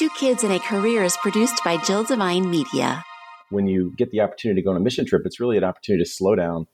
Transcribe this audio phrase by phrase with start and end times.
[0.00, 3.04] Two Kids and a Career is produced by Jill Devine Media.
[3.50, 6.02] When you get the opportunity to go on a mission trip, it's really an opportunity
[6.02, 6.68] to slow down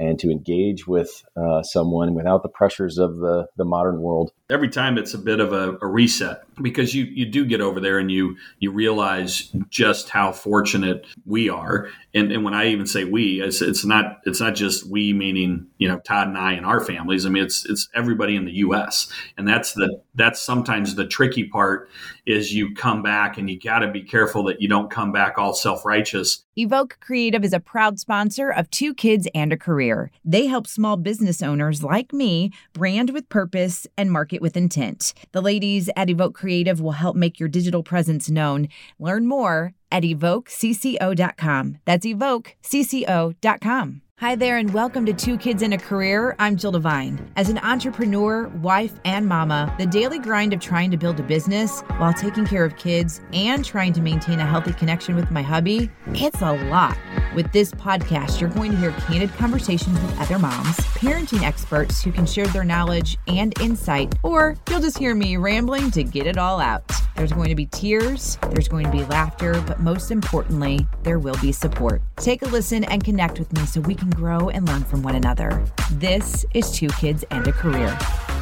[0.00, 4.32] and to engage with uh, someone without the pressures of the, the modern world.
[4.50, 7.80] Every time it's a bit of a, a, reset because you, you do get over
[7.80, 11.88] there and you you realize just how fortunate we are.
[12.14, 15.66] And, and when I even say we, it's, it's not it's not just we meaning
[15.78, 17.26] you know Todd and I and our families.
[17.26, 19.10] I mean it's it's everybody in the U.S.
[19.36, 21.88] And that's the that's sometimes the tricky part
[22.26, 25.38] is you come back and you got to be careful that you don't come back
[25.38, 26.44] all self righteous.
[26.56, 30.12] Evoke Creative is a proud sponsor of Two Kids and a Career.
[30.24, 35.14] They help small business owners like me brand with purpose and market with intent.
[35.32, 38.68] The ladies at Evoke Creative will help make your digital presence known.
[38.98, 41.78] Learn more at evokecco.com.
[41.86, 44.02] That's evokecco.com.
[44.18, 46.36] Hi there, and welcome to Two Kids and a Career.
[46.38, 47.32] I'm Jill Devine.
[47.34, 51.80] As an entrepreneur, wife, and mama, the daily grind of trying to build a business
[51.98, 55.90] while taking care of kids and trying to maintain a healthy connection with my hubby,
[56.06, 56.96] it's a lot.
[57.34, 62.12] With this podcast, you're going to hear candid conversations with other moms, parenting experts who
[62.12, 66.38] can share their knowledge and insight, or you'll just hear me rambling to get it
[66.38, 66.84] all out.
[67.16, 71.36] There's going to be tears, there's going to be laughter, but most importantly, there will
[71.42, 72.00] be support.
[72.16, 75.14] Take a listen and connect with me so we can grow and learn from one
[75.14, 75.62] another.
[75.92, 77.96] This is Two Kids and a Career.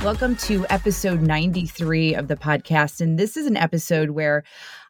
[0.05, 3.01] Welcome to episode 93 of the podcast.
[3.01, 4.45] And this is an episode where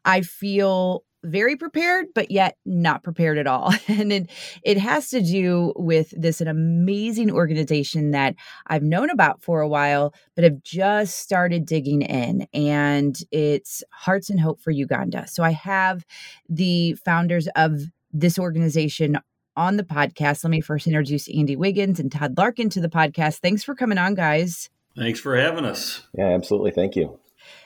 [0.05, 4.31] I feel very prepared but yet not prepared at all and it
[4.63, 8.35] it has to do with this an amazing organization that
[8.67, 14.31] I've known about for a while but have just started digging in and it's Hearts
[14.31, 15.27] and Hope for Uganda.
[15.29, 16.05] So I have
[16.49, 17.81] the founders of
[18.13, 19.19] this organization
[19.57, 20.45] on the podcast.
[20.45, 23.39] Let me first introduce Andy Wiggins and Todd Larkin to the podcast.
[23.39, 24.71] Thanks for coming on guys.
[24.97, 26.07] Thanks for having us.
[26.17, 26.71] Yeah, absolutely.
[26.71, 27.19] Thank you.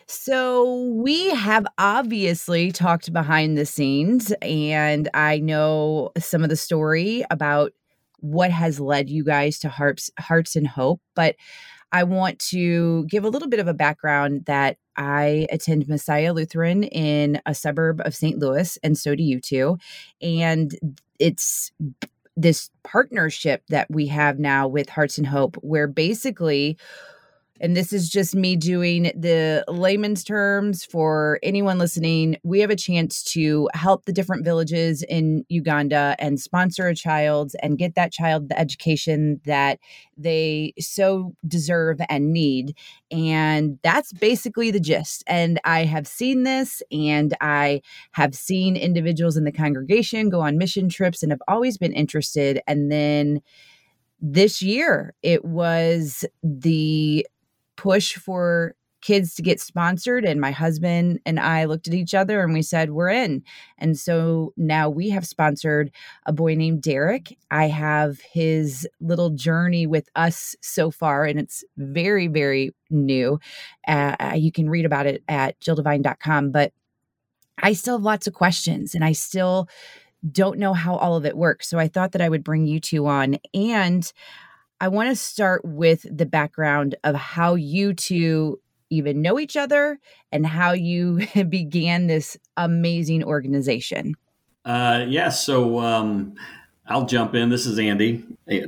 [0.08, 7.24] So, we have obviously talked behind the scenes, and I know some of the story
[7.28, 7.72] about
[8.20, 11.00] what has led you guys to Hearts, Hearts and Hope.
[11.16, 11.34] But
[11.90, 16.84] I want to give a little bit of a background that I attend Messiah Lutheran
[16.84, 18.38] in a suburb of St.
[18.38, 19.76] Louis, and so do you two.
[20.22, 20.72] And
[21.18, 21.72] it's
[22.36, 26.78] this partnership that we have now with Hearts and Hope, where basically
[27.60, 32.36] and this is just me doing the layman's terms for anyone listening.
[32.42, 37.52] We have a chance to help the different villages in Uganda and sponsor a child
[37.62, 39.78] and get that child the education that
[40.16, 42.76] they so deserve and need.
[43.10, 45.24] And that's basically the gist.
[45.26, 50.58] And I have seen this and I have seen individuals in the congregation go on
[50.58, 52.60] mission trips and have always been interested.
[52.66, 53.40] And then
[54.20, 57.26] this year it was the
[57.76, 58.74] push for
[59.06, 62.62] kids to get sponsored and my husband and I looked at each other and we
[62.62, 63.44] said we're in.
[63.78, 65.92] And so now we have sponsored
[66.24, 67.38] a boy named Derek.
[67.50, 73.38] I have his little journey with us so far and it's very very new.
[73.86, 76.72] Uh, uh you can read about it at jilldevine.com but
[77.62, 79.68] I still have lots of questions and I still
[80.32, 81.68] don't know how all of it works.
[81.68, 84.12] So I thought that I would bring you two on and
[84.80, 88.60] I want to start with the background of how you two
[88.90, 89.98] even know each other
[90.30, 94.14] and how you began this amazing organization.
[94.64, 96.34] Uh, yeah, so um,
[96.86, 97.48] I'll jump in.
[97.48, 98.24] This is Andy.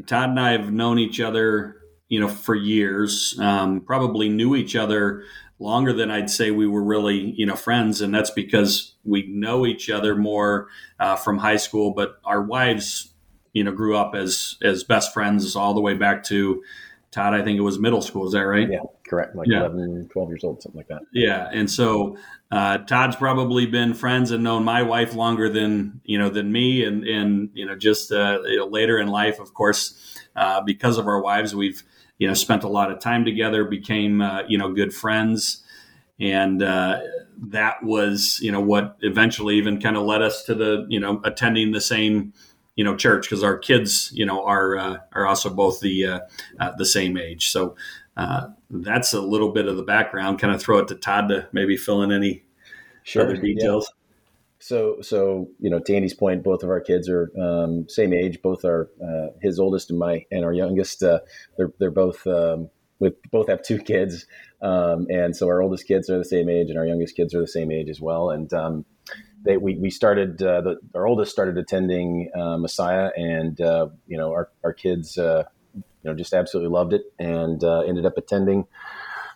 [0.06, 1.76] Todd and I have known each other,
[2.08, 3.38] you know, for years.
[3.38, 5.24] Um, probably knew each other
[5.58, 9.66] longer than I'd say we were really, you know, friends, and that's because we know
[9.66, 10.68] each other more
[11.00, 11.92] uh, from high school.
[11.92, 13.12] But our wives
[13.58, 16.62] you know grew up as as best friends all the way back to
[17.10, 18.26] Todd, I think it was middle school.
[18.26, 18.68] Is that right?
[18.70, 19.34] Yeah, correct.
[19.34, 19.60] Like yeah.
[19.60, 21.02] 11, 12 years old, something like that.
[21.12, 21.48] Yeah.
[21.50, 22.18] And so
[22.50, 26.84] uh, Todd's probably been friends and known my wife longer than, you know, than me.
[26.84, 30.98] And, and you know, just uh, you know, later in life, of course, uh, because
[30.98, 31.82] of our wives, we've,
[32.18, 35.64] you know, spent a lot of time together, became, uh, you know, good friends.
[36.20, 37.00] And uh,
[37.38, 41.22] that was, you know, what eventually even kind of led us to the, you know,
[41.24, 42.34] attending the same–
[42.78, 46.20] you know church because our kids you know are uh, are also both the uh,
[46.60, 47.50] uh, the same age.
[47.50, 47.74] So
[48.16, 50.38] uh, that's a little bit of the background.
[50.38, 52.44] Kind of throw it to todd to maybe fill in any
[53.02, 53.24] sure.
[53.24, 53.90] other details.
[53.90, 53.94] Yeah.
[54.60, 58.40] so so you know to andy's point both of our kids are um, same age.
[58.42, 61.18] Both are uh, his oldest and my and our youngest uh,
[61.56, 62.70] they're they're both um,
[63.00, 64.24] with both have two kids.
[64.62, 67.40] Um, and so our oldest kids are the same age and our youngest kids are
[67.40, 68.30] the same age as well.
[68.30, 68.84] And um,
[69.42, 74.16] they, we, we started uh, the, our oldest started attending uh, Messiah, and uh, you
[74.16, 75.44] know our, our kids uh,
[75.74, 78.66] you know just absolutely loved it, and uh, ended up attending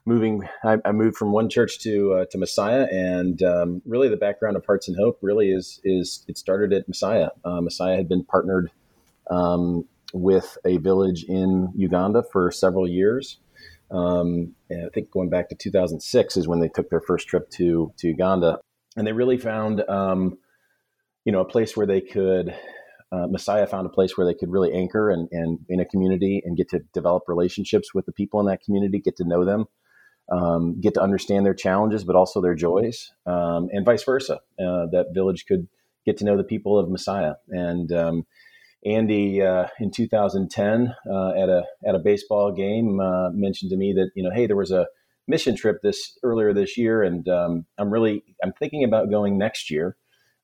[0.05, 4.17] moving, I, I, moved from one church to uh, to Messiah, and um, really the
[4.17, 7.31] background of Hearts and Hope really is is it started at Messiah.
[7.45, 8.71] Messiah had been partnered
[9.31, 13.39] um, with a village in Uganda for several years.
[13.91, 17.51] Um, and I think going back to 2006 is when they took their first trip
[17.51, 18.59] to to Uganda,
[18.97, 20.39] and they really found, um,
[21.25, 22.55] you know, a place where they could.
[23.11, 26.41] Uh, Messiah found a place where they could really anchor and, and in a community
[26.47, 29.67] and get to develop relationships with the people in that community, get to know them,
[30.31, 34.41] um, get to understand their challenges, but also their joys, um, and vice versa.
[34.59, 35.69] Uh, that village could
[36.07, 37.35] get to know the people of Messiah.
[37.49, 38.27] And um,
[38.85, 43.93] Andy uh, in 2010 uh, at a at a baseball game uh, mentioned to me
[43.93, 44.87] that you know, hey, there was a
[45.29, 49.71] mission trip this earlier this year, and um, I'm really I'm thinking about going next
[49.71, 49.97] year.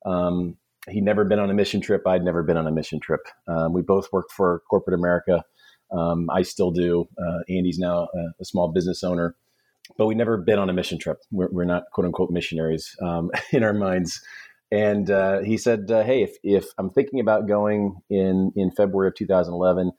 [0.07, 0.57] Um,
[0.89, 2.07] he'd never been on a mission trip.
[2.07, 3.21] I'd never been on a mission trip.
[3.47, 5.45] Um, we both worked for corporate America.
[5.91, 7.09] Um, I still do.
[7.19, 9.35] Uh, Andy's now a, a, small business owner,
[9.97, 11.19] but we've never been on a mission trip.
[11.31, 14.21] We're, we're not quote unquote missionaries um, in our minds.
[14.71, 19.09] And uh, he said, uh, "Hey, if, if I'm thinking about going in in February
[19.09, 19.91] of 2011,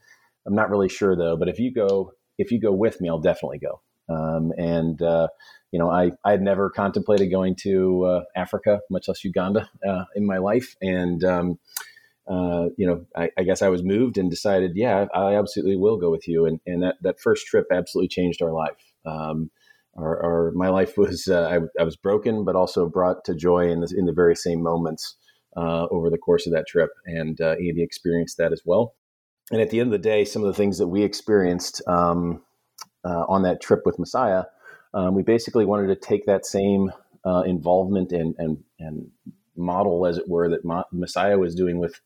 [0.45, 1.35] I'm not really sure though.
[1.35, 5.27] But if you go, if you go with me, I'll definitely go." Um, and uh,
[5.71, 10.05] you know, I I had never contemplated going to uh, Africa, much less Uganda, uh,
[10.15, 10.75] in my life.
[10.81, 11.59] And um,
[12.27, 16.11] you know, I, I, guess I was moved and decided, yeah, I absolutely will go
[16.11, 16.45] with you.
[16.45, 18.93] And and that that first trip absolutely changed our life.
[19.05, 19.51] Um,
[19.97, 23.69] our, our, my life was uh, I, I, was broken, but also brought to joy
[23.69, 25.15] in the, in the very same moments
[25.57, 26.91] uh, over the course of that trip.
[27.05, 28.95] And uh, Andy experienced that as well.
[29.51, 32.43] And at the end of the day, some of the things that we experienced um,
[33.05, 34.43] uh, on that trip with Messiah,
[34.93, 36.91] um, we basically wanted to take that same
[37.25, 39.11] uh, involvement and, and and
[39.55, 41.99] model, as it were, that Ma- Messiah was doing with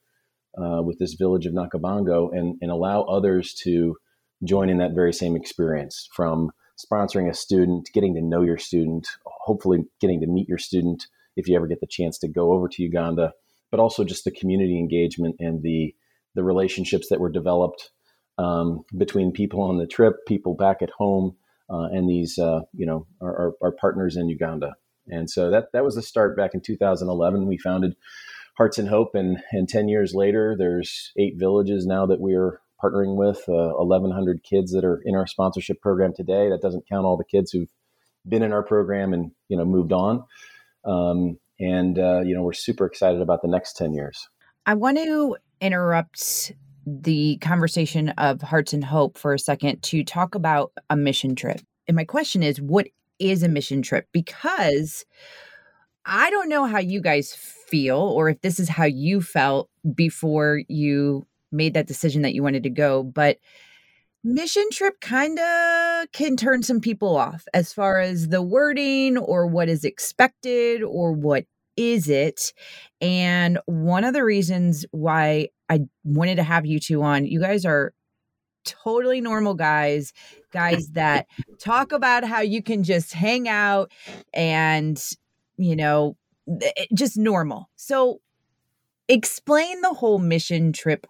[0.58, 3.96] uh, with this village of Nakabango, and and allow others to
[4.44, 9.08] join in that very same experience from sponsoring a student, getting to know your student,
[9.26, 11.06] hopefully getting to meet your student
[11.36, 13.32] if you ever get the chance to go over to Uganda,
[13.72, 15.96] but also just the community engagement and the
[16.36, 17.92] the relationships that were developed
[18.38, 21.36] um, between people on the trip, people back at home,
[21.70, 24.76] uh, and these uh, you know our, our, our, partners in Uganda.
[25.08, 27.48] And so that that was the start back in 2011.
[27.48, 27.96] We founded
[28.58, 33.16] Hearts and Hope, and and 10 years later, there's eight villages now that we're partnering
[33.16, 36.50] with uh, 1,100 kids that are in our sponsorship program today.
[36.50, 37.70] That doesn't count all the kids who've
[38.28, 40.24] been in our program and you know moved on.
[40.86, 44.28] Um, and uh, you know we're super excited about the next 10 years.
[44.66, 46.54] I want to interrupt
[46.86, 51.62] the conversation of Hearts and Hope for a second to talk about a mission trip.
[51.88, 52.88] And my question is, what
[53.20, 54.08] is a mission trip?
[54.12, 55.06] Because
[56.06, 60.62] I don't know how you guys feel or if this is how you felt before
[60.68, 63.04] you made that decision that you wanted to go.
[63.04, 63.38] But
[64.24, 69.48] mission trip kind of can turn some people off as far as the wording or
[69.48, 71.46] what is expected or what
[71.78, 72.54] is it.
[73.02, 77.66] And one of the reasons why I wanted to have you two on, you guys
[77.66, 77.94] are
[78.66, 80.14] totally normal guys,
[80.52, 81.28] guys that
[81.60, 83.92] talk about how you can just hang out
[84.34, 85.02] and,
[85.58, 86.16] you know,
[86.62, 87.70] eh, eh, just normal.
[87.76, 88.22] So,
[89.10, 91.06] explain the whole mission trip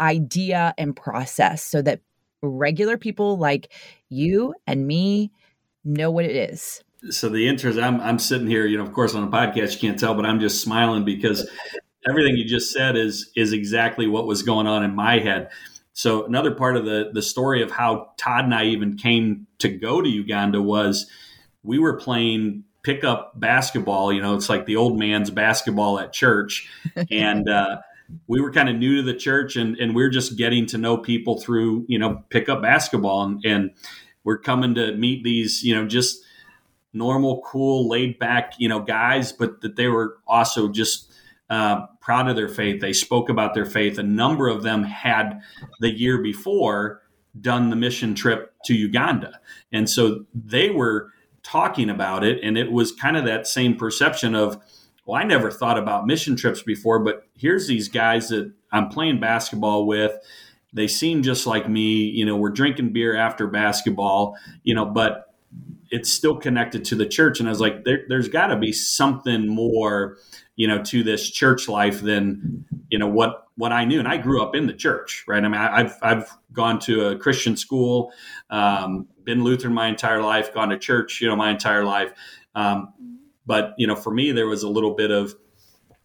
[0.00, 2.00] idea and process so that
[2.42, 3.72] regular people like
[4.08, 5.32] you and me
[5.84, 6.82] know what it is.
[7.10, 9.78] So the interest, I'm, I'm sitting here, you know, of course on a podcast, you
[9.78, 11.48] can't tell, but I'm just smiling because
[12.08, 15.50] everything you just said is, is exactly what was going on in my head.
[15.92, 19.68] So another part of the, the story of how Todd and I even came to
[19.68, 21.10] go to Uganda was
[21.62, 24.12] we were playing pickup basketball.
[24.12, 26.68] You know, it's like the old man's basketball at church.
[27.10, 27.78] And, uh,
[28.28, 30.96] we were kind of new to the church and, and we're just getting to know
[30.96, 33.70] people through, you know, pick up basketball and, and
[34.24, 36.24] we're coming to meet these, you know, just
[36.92, 41.12] normal, cool, laid back, you know, guys, but that they were also just
[41.50, 42.80] uh, proud of their faith.
[42.80, 43.98] They spoke about their faith.
[43.98, 45.40] A number of them had
[45.80, 47.02] the year before
[47.40, 49.40] done the mission trip to Uganda.
[49.72, 51.10] And so they were
[51.42, 52.38] talking about it.
[52.44, 54.56] And it was kind of that same perception of,
[55.04, 59.18] well, I never thought about mission trips before, but here's these guys that I'm playing
[59.18, 60.12] basketball with.
[60.72, 62.04] They seem just like me.
[62.04, 65.34] You know, we're drinking beer after basketball, you know, but
[65.90, 67.40] it's still connected to the church.
[67.40, 70.18] And I was like, there, has got to be something more,
[70.56, 73.98] you know, to this church life than, you know, what, what I knew.
[73.98, 75.44] And I grew up in the church, right?
[75.44, 78.12] I mean, I've, I've gone to a Christian school,
[78.50, 82.12] um, been Lutheran my entire life, gone to church, you know, my entire life.
[82.54, 82.94] Um,
[83.46, 85.34] but you know, for me, there was a little bit of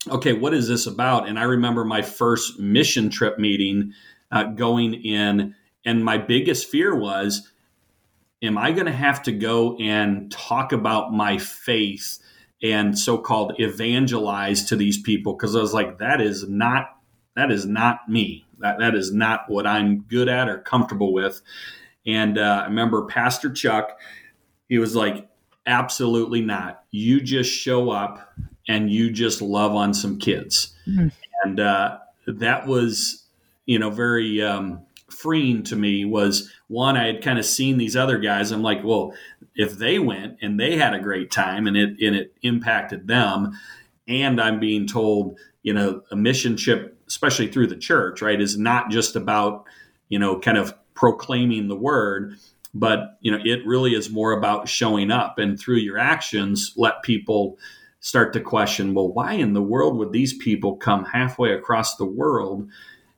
[0.10, 1.28] okay, what is this about?
[1.28, 3.94] And I remember my first mission trip meeting
[4.32, 5.56] uh, going in,
[5.86, 7.52] and my biggest fear was
[8.44, 12.20] am I going to have to go and talk about my faith
[12.64, 15.34] and so-called evangelize to these people?
[15.34, 16.98] Because I was like, that is not
[17.36, 18.46] that is not me.
[18.60, 21.42] That that is not what I'm good at or comfortable with.
[22.06, 23.98] And uh, I remember Pastor Chuck,
[24.68, 25.30] he was like,
[25.66, 26.84] absolutely not.
[26.92, 28.34] You just show up
[28.68, 30.76] and you just love on some kids.
[30.88, 31.08] Mm-hmm.
[31.44, 33.26] And uh, that was,
[33.66, 37.96] you know, very um, freeing to me was one, I had kind of seen these
[37.96, 38.52] other guys.
[38.52, 39.14] I'm like, well,
[39.56, 43.52] if they went and they had a great time and it, and it impacted them,
[44.08, 48.58] and I'm being told, you know, a mission trip, especially through the church, right, is
[48.58, 49.66] not just about,
[50.10, 52.36] you know, kind of proclaiming the word,
[52.74, 57.04] but you know, it really is more about showing up and through your actions, let
[57.04, 57.58] people
[58.00, 62.06] start to question, well, why in the world would these people come halfway across the
[62.06, 62.68] world?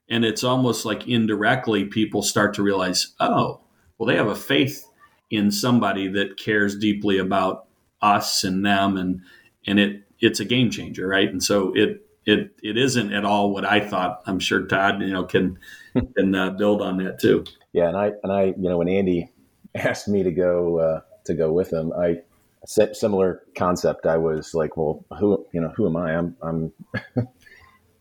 [0.09, 3.61] And it's almost like indirectly people start to realize, oh,
[3.97, 4.85] well, they have a faith
[5.33, 7.67] in somebody that cares deeply about
[8.01, 9.21] us and them, and
[9.67, 11.29] and it it's a game changer, right?
[11.29, 14.21] And so it it it isn't at all what I thought.
[14.25, 15.59] I'm sure Todd, you know, can
[16.15, 17.43] can uh, build on that too.
[17.73, 19.29] Yeah, and I and I, you know, when Andy
[19.75, 22.21] asked me to go uh, to go with him, I
[22.65, 24.05] similar concept.
[24.05, 26.15] I was like, well, who you know, who am I?
[26.15, 26.73] I'm I'm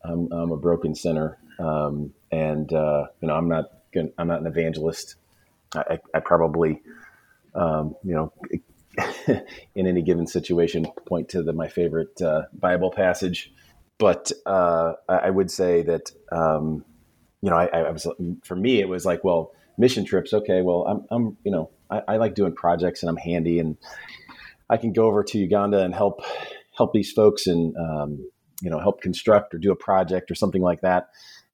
[0.05, 4.41] I'm, I'm a broken sinner um, and uh, you know, I'm not gonna, I'm not
[4.41, 5.17] an evangelist.
[5.75, 6.83] I, I probably,
[7.55, 8.33] um, you know,
[9.75, 13.53] in any given situation, point to the, my favorite uh, Bible passage.
[13.99, 16.85] But uh, I, would say that, um,
[17.41, 18.07] you know, I, I, was
[18.43, 20.33] for me, it was like, well, mission trips.
[20.33, 23.77] Okay, well, I'm, I'm you know, I, I like doing projects and I'm handy and
[24.69, 26.23] I can go over to Uganda and help
[26.77, 28.29] help these folks and um,
[28.61, 31.11] you know help construct or do a project or something like that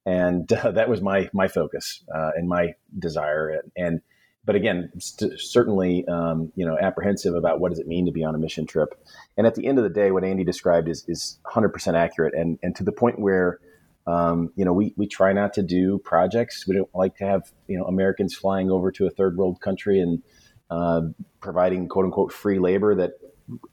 [0.09, 3.49] and uh, that was my my focus uh, and my desire.
[3.49, 4.01] And, and
[4.49, 8.25] but again, st- certainly um, you know apprehensive about what does it mean to be
[8.25, 8.95] on a mission trip.
[9.37, 12.59] And at the end of the day, what Andy described is is 100% accurate, and
[12.63, 13.61] and to the point where.
[14.07, 16.67] Um, you know, we, we try not to do projects.
[16.67, 20.01] We don't like to have, you know, Americans flying over to a third world country
[20.01, 20.23] and
[20.71, 21.03] uh,
[21.43, 23.11] providing quote unquote free labor that,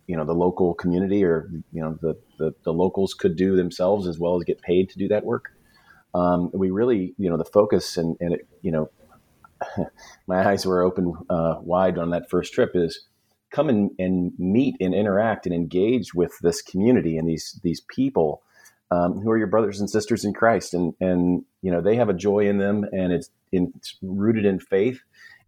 [0.07, 4.09] you know, the local community or, you know, the, the, the locals could do themselves
[4.09, 5.53] as well as get paid to do that work
[6.15, 8.89] um, we really, you know, the focus and, and it, you know,
[10.27, 13.05] my eyes were open uh, wide on that first trip is
[13.51, 18.41] come and, and meet and interact and engage with this community and these these people
[18.91, 22.09] um, who are your brothers and sisters in Christ and and you know they have
[22.09, 25.01] a joy in them and it's, in, it's rooted in faith.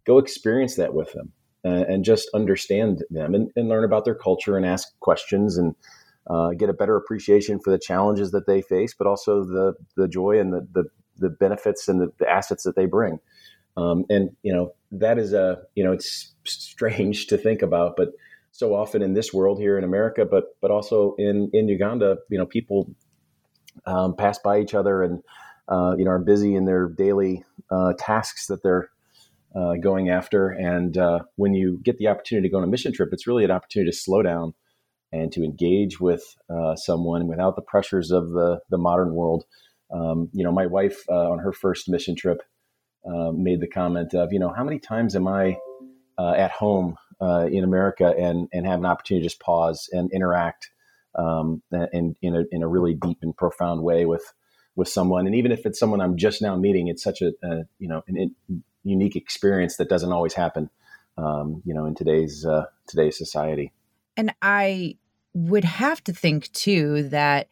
[0.06, 1.32] Go experience that with them
[1.64, 5.74] and, and just understand them and, and, learn about their culture and ask questions and
[6.28, 10.08] uh, get a better appreciation for the challenges that they face, but also the the
[10.08, 10.84] joy and the the,
[11.18, 13.18] the benefits and the, the, assets that they bring.
[13.78, 18.08] Um, and you know that is a you know it's strange to think about, but
[18.50, 22.38] so often in this world here in America, but but also in in Uganda, you
[22.38, 22.90] know people
[23.86, 25.22] um, pass by each other and
[25.68, 28.90] uh, you know are busy in their daily uh, tasks that they're
[29.54, 30.48] uh, going after.
[30.48, 33.44] And uh, when you get the opportunity to go on a mission trip, it's really
[33.44, 34.54] an opportunity to slow down
[35.12, 39.44] and to engage with uh, someone without the pressures of the, the modern world.
[39.90, 42.42] Um, you know, my wife uh, on her first mission trip
[43.08, 45.56] uh, made the comment of, you know, how many times am I
[46.18, 50.10] uh, at home uh, in America and, and have an opportunity to just pause and
[50.12, 50.70] interact
[51.14, 54.32] um, and in a, in a really deep and profound way with
[54.76, 55.26] with someone.
[55.26, 58.02] And even if it's someone I'm just now meeting, it's such a, a you know
[58.06, 60.70] an, a unique experience that doesn't always happen,
[61.16, 63.72] um, you know, in today's uh, today's society.
[64.16, 64.96] And I
[65.34, 67.48] would have to think too that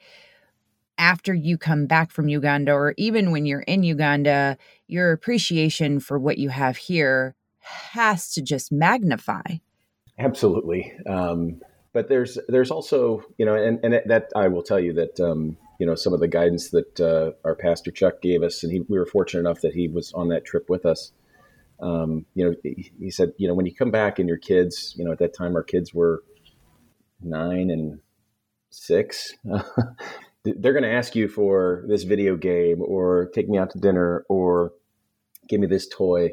[0.98, 6.18] after you come back from Uganda, or even when you're in Uganda, your appreciation for
[6.18, 9.42] what you have here has to just magnify.
[10.18, 10.92] Absolutely.
[11.08, 11.60] Um,
[11.92, 15.56] but there's there's also you know, and, and that I will tell you that um,
[15.78, 18.80] you know some of the guidance that uh, our pastor Chuck gave us, and he,
[18.80, 21.12] we were fortunate enough that he was on that trip with us.
[21.80, 25.04] Um, you know, he said, you know, when you come back and your kids, you
[25.04, 26.22] know, at that time our kids were
[27.20, 28.00] nine and
[28.70, 29.34] six,
[30.58, 34.24] they're going to ask you for this video game or take me out to dinner
[34.28, 34.72] or
[35.48, 36.30] give me this toy.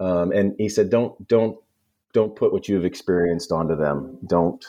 [0.00, 1.56] Um, and he said, don't, don't,
[2.12, 4.18] don't put what you've experienced onto them.
[4.26, 4.64] Don't,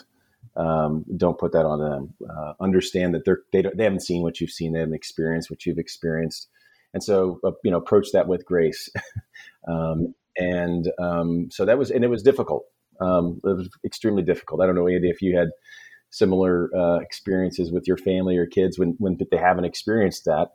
[0.55, 2.13] um, don't put that on them.
[2.29, 4.73] Uh, understand that they're, they, don't, they haven't seen what you've seen.
[4.73, 6.47] They haven't experienced what you've experienced.
[6.93, 8.89] And so, uh, you know, approach that with grace.
[9.67, 12.65] um, and um, so that was, and it was difficult.
[13.01, 14.61] Um, it was extremely difficult.
[14.61, 15.49] I don't know, Andy, if you had
[16.13, 20.51] similar uh, experiences with your family or kids when, when they haven't experienced that,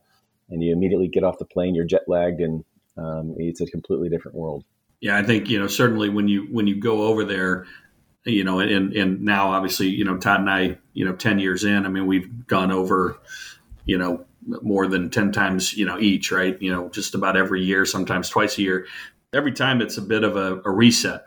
[0.49, 2.65] and you immediately get off the plane, you're jet lagged, and
[2.97, 4.65] um, it's a completely different world.
[5.00, 7.67] Yeah, I think you know certainly when you when you go over there,
[8.25, 11.65] you know, and and now obviously you know Todd and I, you know, ten years
[11.65, 13.19] in, I mean we've gone over,
[13.85, 14.25] you know,
[14.62, 16.61] more than ten times you know each, right?
[16.62, 18.87] You know, just about every year, sometimes twice a year.
[19.33, 21.27] Every time it's a bit of a, a reset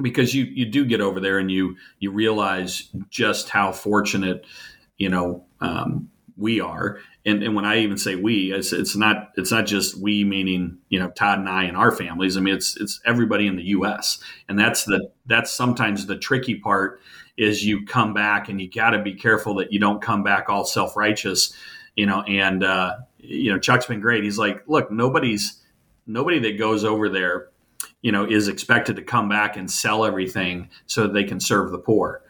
[0.00, 4.46] because you you do get over there and you you realize just how fortunate
[4.96, 9.30] you know um, we are and, and when I even say we, it's, it's not
[9.36, 12.36] it's not just we meaning you know Todd and I and our families.
[12.36, 14.18] I mean it's it's everybody in the U.S.
[14.48, 17.00] and that's the that's sometimes the tricky part
[17.36, 20.48] is you come back and you got to be careful that you don't come back
[20.48, 21.54] all self righteous,
[21.94, 22.22] you know.
[22.22, 24.24] And uh, you know Chuck's been great.
[24.24, 25.62] He's like, look, nobody's
[26.08, 27.50] nobody that goes over there,
[28.02, 31.78] you know, is expected to come back and sell everything so they can serve the
[31.78, 32.22] poor.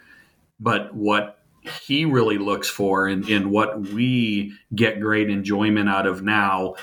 [0.60, 1.38] But what
[1.86, 6.74] he really looks for and, and what we get great enjoyment out of now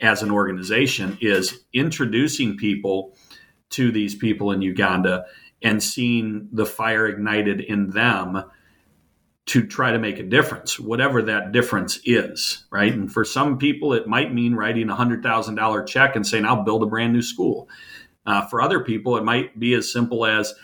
[0.00, 3.16] as an organization is introducing people
[3.70, 5.24] to these people in Uganda
[5.62, 8.44] and seeing the fire ignited in them
[9.46, 12.92] to try to make a difference, whatever that difference is, right?
[12.92, 16.46] And for some people, it might mean writing a hundred thousand dollar check and saying,
[16.46, 17.68] "I'll build a brand new school."
[18.26, 20.54] Uh, for other people, it might be as simple as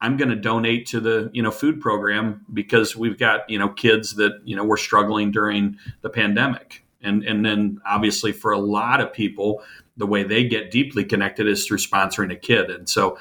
[0.00, 3.68] I'm going to donate to the you know food program because we've got you know
[3.68, 8.58] kids that you know were struggling during the pandemic, and and then obviously for a
[8.58, 9.62] lot of people,
[9.96, 13.18] the way they get deeply connected is through sponsoring a kid, and so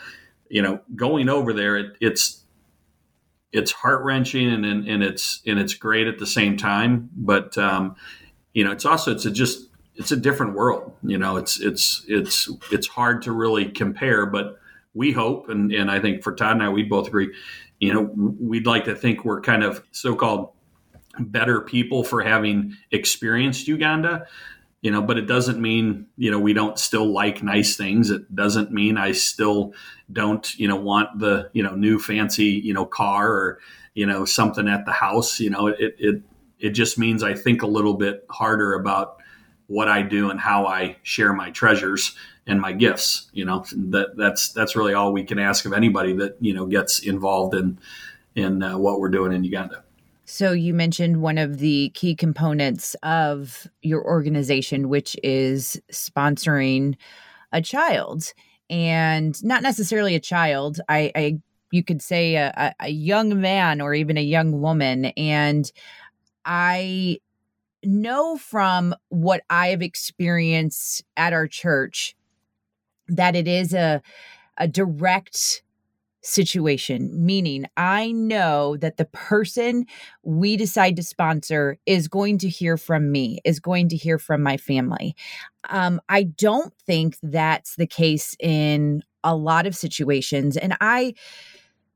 [0.50, 2.44] you know going over there, it, it's
[3.52, 7.58] it's heart wrenching and, and and it's and it's great at the same time, but
[7.58, 7.96] um,
[8.54, 9.67] you know it's also it's a just
[9.98, 10.94] it's a different world.
[11.04, 14.60] You know, it's it's it's it's hard to really compare, but
[14.94, 17.32] we hope, and, and I think for Todd and I, we both agree,
[17.80, 20.50] you know, we'd like to think we're kind of so called
[21.20, 24.26] better people for having experienced Uganda,
[24.82, 28.10] you know, but it doesn't mean, you know, we don't still like nice things.
[28.10, 29.74] It doesn't mean I still
[30.12, 33.60] don't, you know, want the, you know, new fancy, you know, car or,
[33.94, 35.40] you know, something at the house.
[35.40, 36.22] You know, it, it,
[36.60, 39.17] it just means I think a little bit harder about
[39.68, 42.16] what I do and how I share my treasures
[42.48, 43.30] and my gifts.
[43.34, 46.66] You know, that that's that's really all we can ask of anybody that you know
[46.66, 47.78] gets involved in
[48.36, 49.84] in uh, what we're doing in Uganda.
[50.30, 56.96] So you mentioned one of the key components of your organization, which is sponsoring
[57.54, 58.34] a child,
[58.70, 60.82] and not necessarily a child.
[60.90, 61.40] I, I
[61.72, 65.72] you could say a, a young man or even a young woman, and
[66.44, 67.20] I
[67.88, 72.16] know from what I have experienced at our church
[73.08, 74.02] that it is a
[74.58, 75.64] a direct
[76.24, 79.86] situation meaning i know that the person
[80.24, 84.44] we decide to sponsor is going to hear from me is going to hear from
[84.44, 85.16] my family.
[85.70, 91.14] Um, i don't think that's the case in a lot of situations and i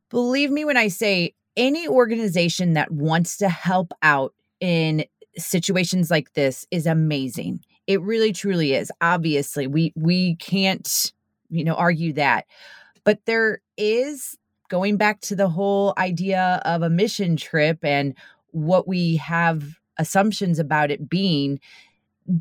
[0.09, 5.03] believe me when i say any organization that wants to help out in
[5.37, 8.91] situations like this is amazing it really truly is.
[9.01, 11.11] Obviously, we we can't,
[11.49, 12.45] you know, argue that.
[13.03, 14.37] But there is
[14.69, 18.15] going back to the whole idea of a mission trip and
[18.51, 19.63] what we have
[19.97, 21.59] assumptions about it being.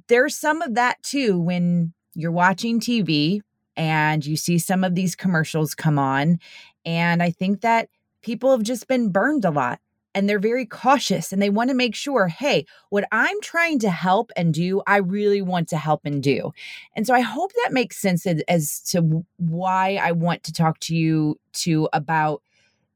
[0.07, 3.41] There's some of that too when you're watching TV
[3.77, 6.39] and you see some of these commercials come on.
[6.85, 7.89] And I think that
[8.23, 9.81] people have just been burned a lot
[10.15, 13.91] and they're very cautious and they want to make sure hey what i'm trying to
[13.91, 16.53] help and do i really want to help and do.
[16.97, 20.79] And so i hope that makes sense as, as to why i want to talk
[20.81, 22.43] to you to about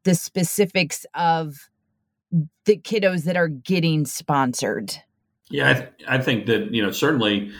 [0.05, 1.71] the specifics of
[2.65, 4.95] the kiddos that are getting sponsored.
[5.51, 7.51] Yeah i, th- I think that you know certainly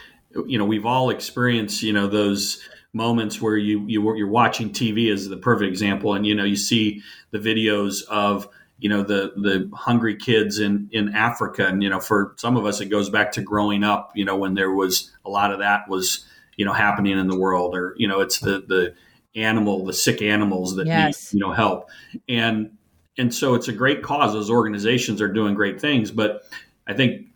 [0.47, 2.61] you know we've all experienced you know those
[2.93, 6.57] moments where you, you you're watching tv as the perfect example and you know you
[6.57, 11.67] see the videos of you know the the hungry kids in in Africa.
[11.67, 14.37] And you know for some of us it goes back to growing up you know
[14.37, 17.95] when there was a lot of that was you know happening in the world or
[17.97, 18.95] you know it's the the
[19.37, 21.33] animal the sick animals that yes.
[21.33, 21.89] need you know help.
[22.29, 22.77] And
[23.17, 24.33] and so it's a great cause.
[24.33, 26.11] Those organizations are doing great things.
[26.11, 26.43] But
[26.87, 27.27] I think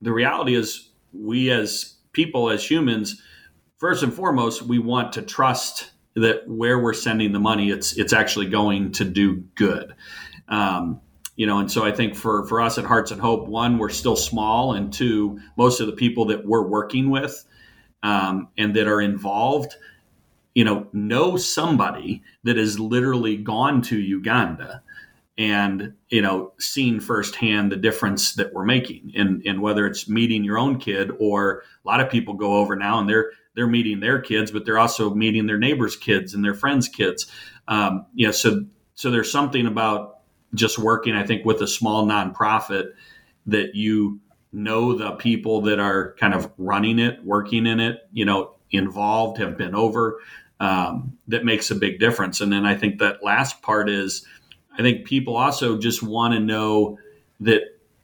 [0.00, 3.22] the reality is we as people as humans
[3.78, 8.12] first and foremost we want to trust that where we're sending the money it's it's
[8.12, 9.94] actually going to do good
[10.50, 11.00] um,
[11.36, 13.88] you know, and so I think for for us at Hearts and Hope, one, we're
[13.88, 17.44] still small, and two, most of the people that we're working with
[18.02, 19.76] um, and that are involved,
[20.54, 24.82] you know, know somebody that has literally gone to Uganda
[25.38, 30.44] and you know seen firsthand the difference that we're making and and whether it's meeting
[30.44, 34.00] your own kid or a lot of people go over now and they're they're meeting
[34.00, 37.26] their kids, but they're also meeting their neighbors' kids and their friends' kids.
[37.68, 40.19] Um, you know, so so there's something about
[40.54, 42.92] just working, I think, with a small nonprofit
[43.46, 44.20] that you
[44.52, 49.38] know the people that are kind of running it, working in it, you know, involved,
[49.38, 50.20] have been over.
[50.58, 52.40] Um, that makes a big difference.
[52.40, 54.26] And then I think that last part is,
[54.76, 56.98] I think people also just want to know
[57.40, 57.62] that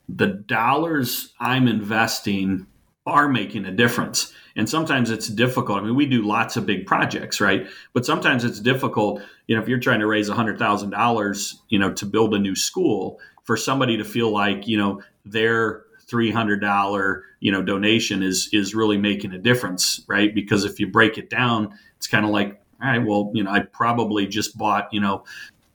[0.08, 2.66] the dollars I'm investing
[3.06, 4.32] are making a difference.
[4.56, 5.78] And sometimes it's difficult.
[5.78, 7.66] I mean, we do lots of big projects, right?
[7.92, 9.22] But sometimes it's difficult.
[9.46, 13.20] You know, if you're trying to raise $100,000, you know, to build a new school,
[13.44, 18.96] for somebody to feel like, you know, their $300 you know donation is is really
[18.96, 22.88] making a difference right because if you break it down it's kind of like all
[22.88, 25.24] right well you know i probably just bought you know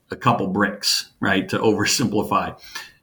[0.09, 2.57] a couple bricks right to oversimplify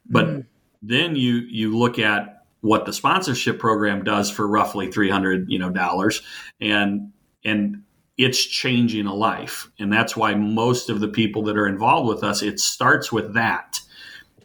[0.07, 0.45] but mm.
[0.81, 5.69] then you you look at what the sponsorship program does for roughly 300 you know
[5.69, 6.21] dollars.
[6.59, 7.11] And
[7.43, 7.83] and
[8.17, 9.69] it's changing a life.
[9.79, 13.33] And that's why most of the people that are involved with us it starts with
[13.33, 13.79] that.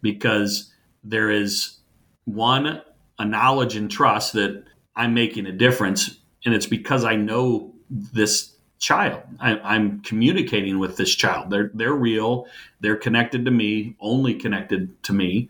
[0.03, 0.73] Because
[1.03, 1.79] there is
[2.25, 2.81] one
[3.19, 4.65] a knowledge and trust that
[4.97, 6.19] i'm making a difference.
[6.45, 9.23] And it's because i know this child.
[9.41, 11.51] I, am communicating with this child.
[11.51, 12.47] They're they're real.
[12.81, 15.49] They're connected to me only connected to me.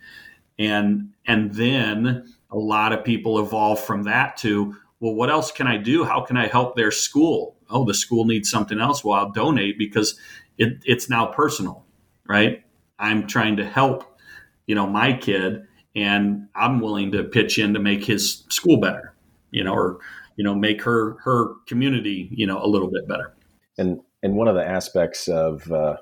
[0.59, 5.67] And and then a lot of people evolve from that to, well, what else can
[5.67, 6.05] I do?
[6.05, 7.57] How can I help their school?
[7.69, 9.03] Oh, the school needs something else.
[9.03, 10.19] Well, I'll donate because
[10.57, 11.85] it, it's now personal,
[12.29, 12.64] right?
[12.99, 14.19] I'm trying to help,
[14.67, 19.14] you know, my kid, and I'm willing to pitch in to make his school better,
[19.51, 19.99] you know, or
[20.37, 23.35] you know, make her her community, you know, a little bit better.
[23.79, 25.97] And and one of the aspects of, uh,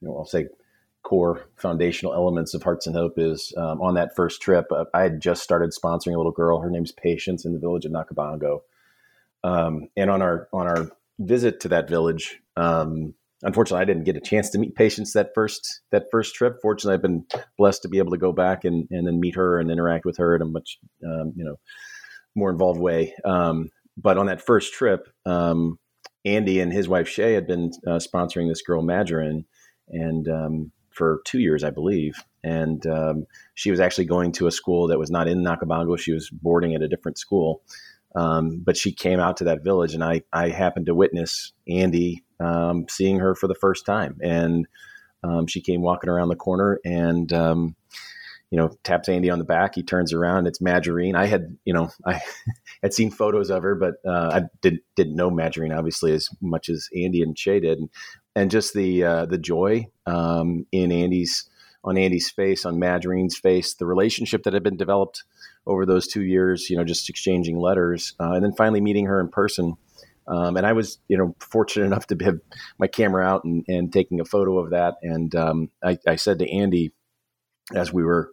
[0.00, 0.46] you know, I'll say
[1.08, 4.66] core foundational elements of Hearts and Hope is um, on that first trip.
[4.70, 6.60] Uh, I had just started sponsoring a little girl.
[6.60, 8.60] Her name's Patience in the village of Nakabango.
[9.42, 14.18] Um, and on our on our visit to that village, um, unfortunately, I didn't get
[14.18, 16.58] a chance to meet Patience that first that first trip.
[16.60, 17.24] Fortunately, I've been
[17.56, 20.18] blessed to be able to go back and, and then meet her and interact with
[20.18, 21.56] her in a much um, you know
[22.34, 23.14] more involved way.
[23.24, 25.78] Um, but on that first trip, um,
[26.26, 29.46] Andy and his wife Shay had been uh, sponsoring this girl Majorin,
[29.88, 32.16] and um, for two years, I believe.
[32.44, 35.98] And um, she was actually going to a school that was not in Nakabango.
[35.98, 37.62] She was boarding at a different school.
[38.14, 42.24] Um, but she came out to that village, and I, I happened to witness Andy
[42.40, 44.18] um, seeing her for the first time.
[44.22, 44.66] And
[45.22, 47.76] um, she came walking around the corner and, um,
[48.50, 49.74] you know, taps Andy on the back.
[49.74, 50.46] He turns around.
[50.46, 51.14] It's Margarine.
[51.14, 52.20] I had, you know, I
[52.82, 56.68] had seen photos of her, but uh, I did, didn't know Margarine obviously as much
[56.68, 57.78] as Andy and Shay did.
[57.78, 57.90] And
[58.34, 61.48] and just the uh, the joy um, in Andy's
[61.84, 65.24] on Andy's face, on Margarine's face, the relationship that had been developed
[65.66, 69.20] over those two years, you know, just exchanging letters, uh, and then finally meeting her
[69.20, 69.74] in person.
[70.26, 72.38] Um, and I was, you know, fortunate enough to have
[72.78, 74.96] my camera out and, and taking a photo of that.
[75.02, 76.92] And um, I, I, said to Andy,
[77.74, 78.30] as we were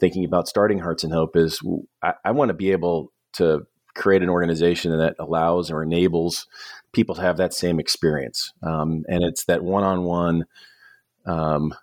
[0.00, 1.60] thinking about starting Hearts and Hope, is
[2.02, 3.64] I, I want to be able to
[3.96, 6.46] create an organization that allows or enables
[6.92, 8.52] people to have that same experience.
[8.62, 10.44] Um, and it's that one on one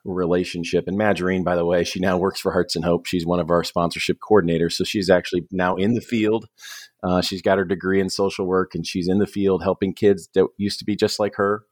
[0.06, 0.88] relationship.
[0.88, 3.06] And Margarine, by the way, she now works for Hearts and Hope.
[3.06, 4.74] She's one of our sponsorship coordinators.
[4.74, 6.48] So she's actually now in the field.
[7.04, 10.30] Uh, she's got her degree in social work and she's in the field helping kids
[10.34, 11.64] that used to be just like her.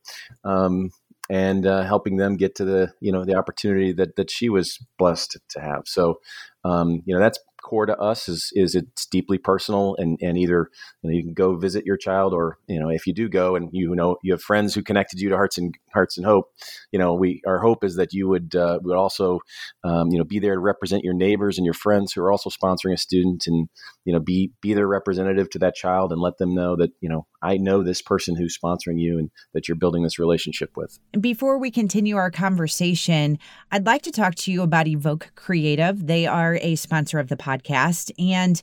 [0.43, 0.91] Um,
[1.29, 4.77] and uh, helping them get to the you know the opportunity that that she was
[4.99, 5.83] blessed to have.
[5.85, 6.19] So
[6.65, 10.69] um, you know that's core to us is is it's deeply personal and and either
[11.01, 13.55] you, know, you can go visit your child or you know if you do go
[13.55, 16.45] and you know you have friends who connected you to hearts and hearts and hope
[16.91, 19.39] you know we our hope is that you would uh, would also
[19.83, 22.49] um, you know be there to represent your neighbors and your friends who are also
[22.49, 23.67] sponsoring a student and
[24.05, 27.09] you know be be their representative to that child and let them know that you
[27.09, 30.99] know I know this person who's sponsoring you and that you're building this relationship with.
[31.19, 33.39] Before we continue our conversation,
[33.71, 36.05] I'd like to talk to you about Evoke Creative.
[36.05, 38.61] They are a sponsor of the podcast and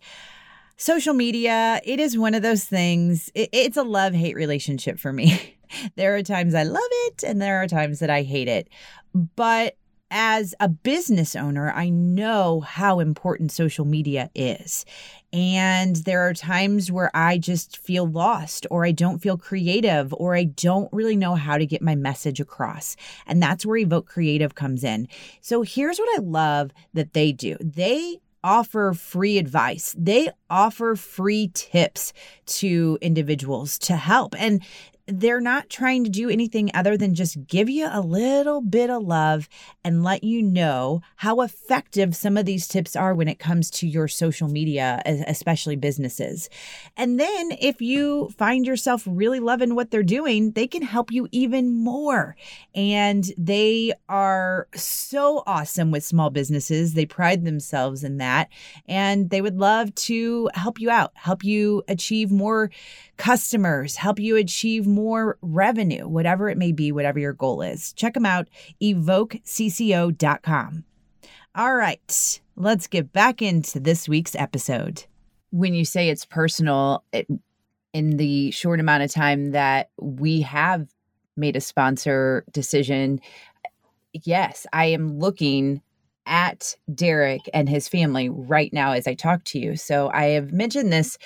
[0.78, 5.12] social media, it is one of those things, it, it's a love hate relationship for
[5.12, 5.56] me.
[5.96, 8.68] there are times I love it and there are times that I hate it.
[9.14, 9.76] But
[10.10, 14.86] as a business owner, I know how important social media is.
[15.32, 20.34] And there are times where I just feel lost, or I don't feel creative, or
[20.34, 22.96] I don't really know how to get my message across.
[23.26, 25.08] And that's where Evoke Creative comes in.
[25.42, 31.50] So here's what I love that they do they offer free advice, they offer free
[31.52, 32.12] tips
[32.46, 34.34] to individuals to help.
[34.38, 34.62] And
[35.08, 39.02] they're not trying to do anything other than just give you a little bit of
[39.02, 39.48] love
[39.82, 43.88] and let you know how effective some of these tips are when it comes to
[43.88, 46.50] your social media, especially businesses.
[46.96, 51.26] And then if you find yourself really loving what they're doing, they can help you
[51.32, 52.36] even more.
[52.74, 56.94] And they are so awesome with small businesses.
[56.94, 58.48] They pride themselves in that.
[58.86, 62.70] And they would love to help you out, help you achieve more
[63.18, 67.92] customers, help you achieve more revenue, whatever it may be, whatever your goal is.
[67.92, 68.48] Check them out,
[68.82, 70.84] evokecco.com.
[71.54, 75.04] All right, let's get back into this week's episode.
[75.50, 77.26] When you say it's personal, it,
[77.92, 80.88] in the short amount of time that we have
[81.36, 83.20] made a sponsor decision,
[84.12, 85.82] yes, I am looking
[86.26, 89.76] at Derek and his family right now as I talk to you.
[89.76, 91.16] So I have mentioned this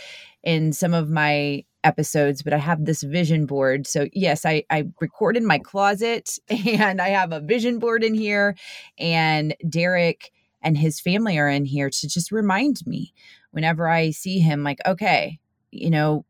[0.44, 3.86] in some of my episodes, but I have this vision board.
[3.86, 8.14] So yes, I, I record in my closet and I have a vision board in
[8.14, 8.56] here
[8.98, 13.12] and Derek and his family are in here to just remind me
[13.50, 15.38] whenever I see him, like, okay,
[15.70, 16.24] you know,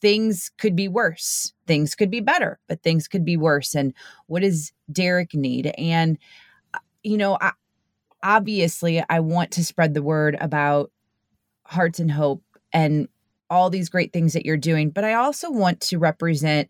[0.00, 1.52] things could be worse.
[1.66, 3.74] Things could be better, but things could be worse.
[3.74, 3.94] And
[4.26, 5.72] what does Derek need?
[5.78, 6.18] And,
[6.74, 7.52] uh, you know, I,
[8.22, 10.90] obviously, I want to spread the word about
[11.64, 13.08] Hearts and Hope and
[13.50, 16.68] all these great things that you're doing, but I also want to represent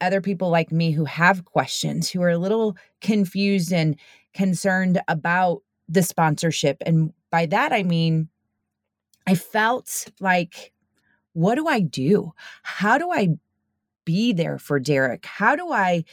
[0.00, 3.96] other people like me who have questions, who are a little confused and
[4.34, 6.78] concerned about the sponsorship.
[6.84, 8.28] And by that, I mean,
[9.26, 10.72] I felt like,
[11.32, 12.32] what do I do?
[12.62, 13.30] How do I
[14.04, 15.24] be there for Derek?
[15.24, 16.04] How do I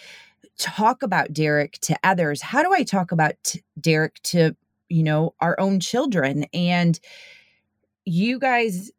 [0.57, 2.41] talk about Derek to others?
[2.41, 4.55] How do I talk about t- Derek to,
[4.89, 6.45] you know, our own children?
[6.53, 6.99] And
[8.05, 8.91] you guys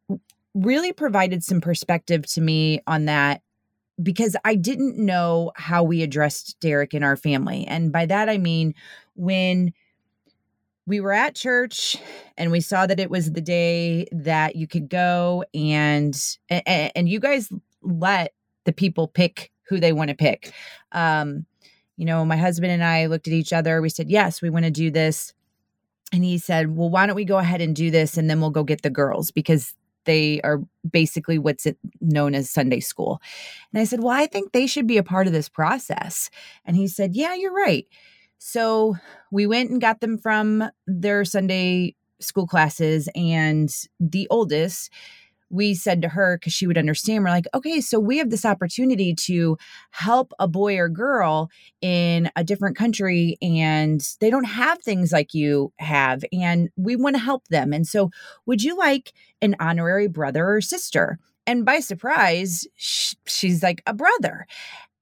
[0.54, 3.42] really provided some perspective to me on that
[4.02, 7.66] because I didn't know how we addressed Derek in our family.
[7.66, 8.74] And by that, I mean,
[9.14, 9.72] when
[10.86, 11.96] we were at church
[12.36, 17.08] and we saw that it was the day that you could go and and, and
[17.08, 17.48] you guys
[17.82, 18.32] let
[18.64, 20.52] the people pick who they want to pick.
[20.92, 21.46] Um
[21.96, 23.80] you know my husband and i looked at each other.
[23.80, 25.32] We said yes we want to do this.
[26.12, 28.50] And he said well why don't we go ahead and do this and then we'll
[28.50, 31.66] go get the girls because they are basically what's
[32.00, 33.20] known as Sunday school.
[33.72, 36.30] And I said, Well, I think they should be a part of this process.
[36.64, 37.86] And he said, Yeah, you're right.
[38.38, 38.96] So
[39.30, 43.08] we went and got them from their Sunday school classes.
[43.14, 44.90] And the oldest,
[45.52, 48.44] we said to her, because she would understand, we're like, okay, so we have this
[48.44, 49.58] opportunity to
[49.90, 51.50] help a boy or girl
[51.82, 56.24] in a different country and they don't have things like you have.
[56.32, 57.72] And we want to help them.
[57.72, 58.10] And so,
[58.46, 59.12] would you like
[59.42, 61.18] an honorary brother or sister?
[61.46, 64.46] And by surprise, sh- she's like, a brother.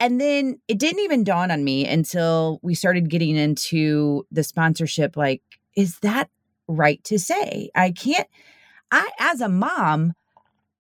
[0.01, 5.17] And then it didn't even dawn on me until we started getting into the sponsorship.
[5.17, 5.43] Like,
[5.77, 6.29] is that
[6.67, 7.71] right to say?
[7.77, 8.27] I can't,
[8.91, 10.15] I, as a mom,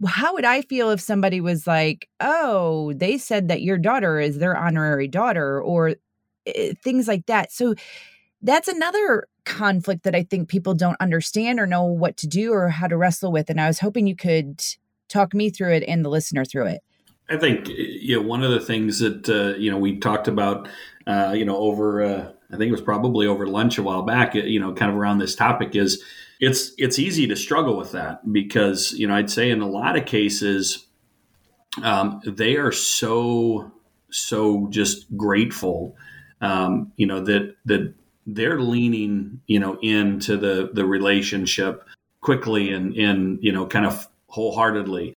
[0.06, 4.38] how would I feel if somebody was like, oh, they said that your daughter is
[4.38, 7.52] their honorary daughter or uh, things like that?
[7.52, 7.74] So
[8.42, 12.68] that's another conflict that I think people don't understand or know what to do or
[12.68, 13.50] how to wrestle with.
[13.50, 14.62] And I was hoping you could
[15.08, 16.82] talk me through it and the listener through it.
[17.28, 20.68] I think you know one of the things that uh, you know we talked about
[21.06, 24.34] uh, you know over uh, I think it was probably over lunch a while back
[24.34, 26.02] you know kind of around this topic is
[26.40, 29.96] it's it's easy to struggle with that because you know I'd say in a lot
[29.96, 30.86] of cases
[31.82, 33.70] um, they are so
[34.10, 35.96] so just grateful
[36.40, 37.94] um, you know that that
[38.26, 41.84] they're leaning you know into the the relationship
[42.20, 45.14] quickly and and you know kind of wholeheartedly.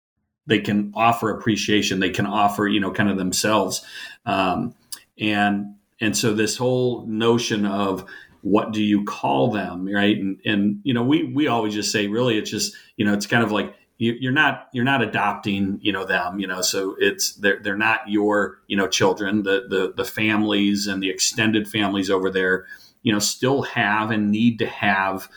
[0.46, 2.00] They can offer appreciation.
[2.00, 3.82] They can offer you know kind of themselves.
[4.26, 4.74] Um,
[5.18, 8.06] and and so this whole notion of
[8.42, 10.16] what do you call them right?
[10.16, 13.26] And and you know we we always just say really it's just you know it's
[13.26, 16.96] kind of like you, are not you're not adopting you know them you know so
[16.98, 19.42] it's they're they're not your you know children.
[19.42, 22.66] The the the families and the extended families over there
[23.02, 25.28] you know still have and need to have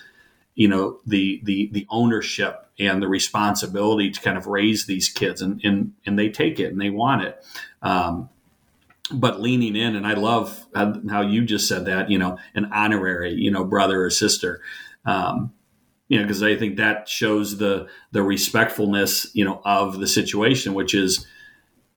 [0.55, 5.41] you know the the the ownership and the responsibility to kind of raise these kids
[5.41, 7.43] and and and they take it and they want it.
[7.81, 8.29] Um,
[9.11, 13.33] but leaning in and i love how, you just said that you know an honorary
[13.33, 14.61] you know brother or sister.
[15.05, 15.51] Um,
[16.07, 20.73] you know because i think that shows the the respectfulness you know of the situation
[20.73, 21.25] which is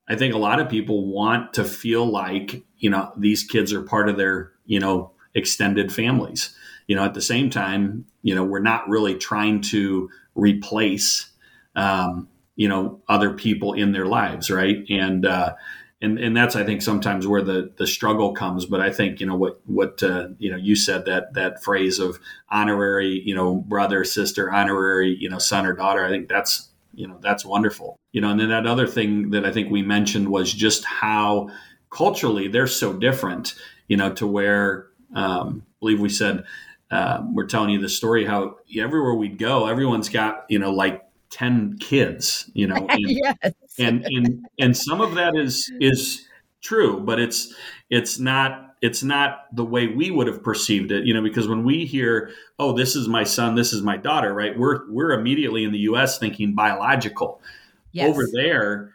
[0.08, 3.82] i think a lot of people want to feel like you know these kids are
[3.82, 6.54] part of their you know extended families.
[6.86, 11.30] You know at the same time you know we're not really trying to replace
[11.74, 14.84] um, you know other people in their lives right?
[14.88, 15.54] And uh,
[16.02, 18.66] and and that's I think sometimes where the the struggle comes.
[18.66, 21.98] But I think you know what what uh, you know you said that that phrase
[21.98, 22.18] of
[22.50, 26.04] honorary you know brother sister honorary you know son or daughter.
[26.04, 27.98] I think that's you know that's wonderful.
[28.12, 31.48] You know, and then that other thing that I think we mentioned was just how
[31.90, 33.54] culturally they're so different.
[33.88, 36.44] You know, to where um, I believe we said.
[36.88, 41.02] Uh, we're telling you the story how everywhere we'd go, everyone's got you know like
[41.30, 43.52] 10 kids you know and, yes.
[43.78, 46.26] And and and some of that is is
[46.62, 47.54] true but it's
[47.90, 51.64] it's not it's not the way we would have perceived it you know because when
[51.64, 55.64] we hear oh this is my son this is my daughter right we're we're immediately
[55.64, 57.40] in the US thinking biological
[57.92, 58.08] yes.
[58.08, 58.94] over there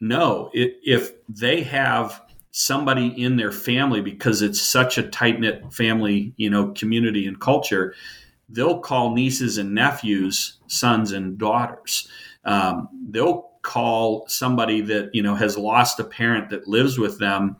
[0.00, 5.72] no it, if they have somebody in their family because it's such a tight knit
[5.72, 7.94] family you know community and culture
[8.50, 12.08] they'll call nieces and nephews sons and daughters.
[12.44, 17.56] Um, they'll call somebody that you know has lost a parent that lives with them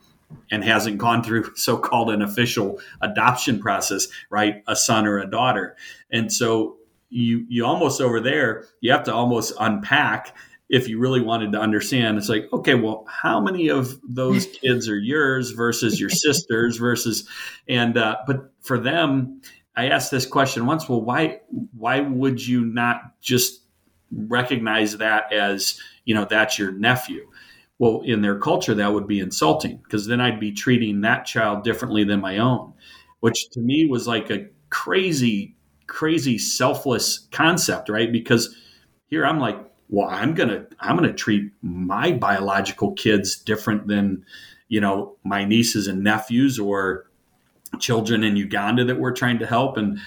[0.50, 4.62] and hasn't gone through so-called an official adoption process, right?
[4.68, 5.76] A son or a daughter,
[6.10, 6.76] and so
[7.08, 10.36] you you almost over there you have to almost unpack
[10.68, 14.88] if you really wanted to understand it's like okay well how many of those kids
[14.88, 17.28] are yours versus your sisters versus
[17.66, 19.40] and uh, but for them
[19.76, 20.88] I asked this question once.
[20.88, 21.40] Well, why
[21.76, 23.59] why would you not just
[24.12, 27.28] recognize that as you know that's your nephew?
[27.78, 31.64] Well, in their culture, that would be insulting because then I'd be treating that child
[31.64, 32.74] differently than my own,
[33.20, 38.12] which to me was like a crazy, crazy selfless concept, right?
[38.12, 38.54] Because
[39.06, 44.24] here I'm like, well, I'm gonna I'm gonna treat my biological kids different than
[44.68, 47.06] you know my nieces and nephews or
[47.78, 49.98] children in Uganda that we're trying to help, and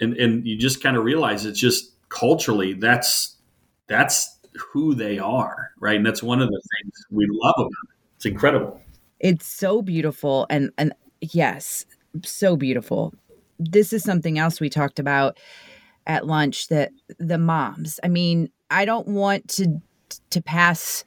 [0.00, 3.36] and and you just kind of realize it's just culturally that's
[3.88, 5.96] that's who they are, right?
[5.96, 7.96] And that's one of the things we love about it.
[8.16, 8.80] It's incredible.
[9.20, 11.84] It's so beautiful, and and yes,
[12.24, 13.14] so beautiful.
[13.58, 15.38] This is something else we talked about
[16.06, 17.98] at lunch that the moms.
[18.02, 19.80] I mean, I don't want to
[20.30, 21.04] to pass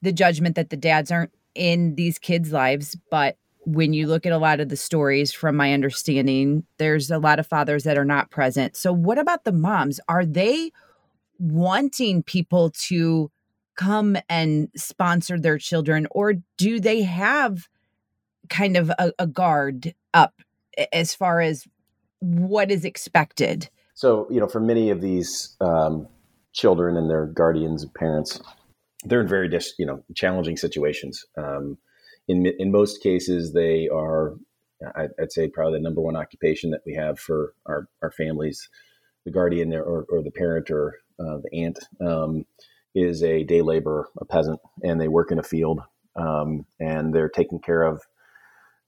[0.00, 4.32] the judgment that the dads aren't in these kids' lives, but when you look at
[4.32, 8.04] a lot of the stories from my understanding there's a lot of fathers that are
[8.04, 10.72] not present so what about the moms are they
[11.42, 13.30] wanting people to
[13.74, 17.68] come and sponsor their children or do they have
[18.48, 20.34] kind of a, a guard up
[20.92, 21.66] as far as
[22.20, 23.68] what is expected?
[23.94, 26.06] So you know for many of these um,
[26.52, 28.40] children and their guardians and parents
[29.04, 31.24] they're in very dis, you know challenging situations.
[31.36, 31.76] Um,
[32.28, 34.34] in in most cases they are
[34.94, 38.68] I'd say probably the number one occupation that we have for our, our families
[39.24, 42.44] the guardian or, or the parent or uh, the aunt um,
[42.94, 45.80] is a day laborer a peasant and they work in a field
[46.16, 48.02] um, and they're taking care of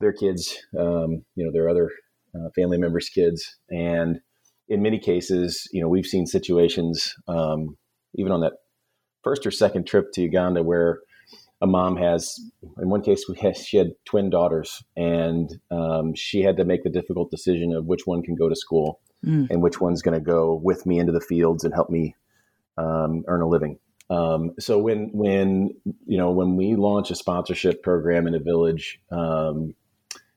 [0.01, 1.91] their kids um, you know their other
[2.35, 4.21] uh, family members kids and
[4.69, 7.77] in many cases you know we've seen situations um,
[8.15, 8.55] even on that
[9.23, 11.01] first or second trip to uganda where
[11.63, 12.39] a mom has
[12.79, 16.83] in one case we had, she had twin daughters and um, she had to make
[16.83, 19.49] the difficult decision of which one can go to school mm.
[19.49, 22.15] and which one's going to go with me into the fields and help me
[22.77, 23.79] um, earn a living.
[24.11, 25.71] Um, so when when
[26.07, 29.75] you know when we launch a sponsorship program in a village um,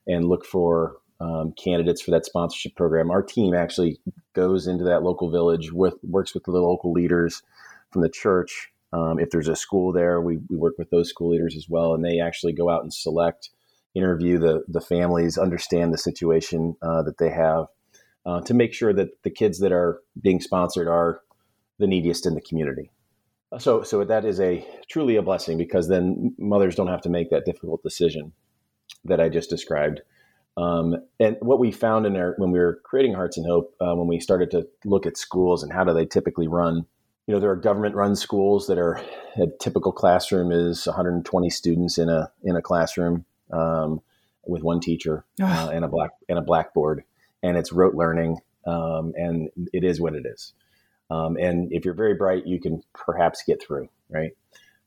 [0.06, 4.00] and look for um, candidates for that sponsorship program our team actually
[4.34, 7.42] goes into that local village with works with the local leaders
[7.90, 8.70] from the church.
[8.92, 11.92] Um, if there's a school there, we, we work with those school leaders as well,
[11.92, 13.50] and they actually go out and select,
[13.94, 17.66] interview the the families, understand the situation uh, that they have,
[18.24, 21.20] uh, to make sure that the kids that are being sponsored are
[21.78, 22.90] the neediest in the community.
[23.58, 27.30] So so that is a truly a blessing because then mothers don't have to make
[27.30, 28.32] that difficult decision
[29.04, 30.02] that I just described.
[30.56, 33.94] Um, and what we found in our when we were creating Hearts and Hope, uh,
[33.94, 36.86] when we started to look at schools and how do they typically run
[37.28, 39.00] you know there are government run schools that are
[39.36, 44.00] a typical classroom is 120 students in a in a classroom um,
[44.46, 47.04] with one teacher uh, and a black and a blackboard
[47.42, 50.54] and it's rote learning um, and it is what it is
[51.10, 54.32] um, and if you're very bright you can perhaps get through right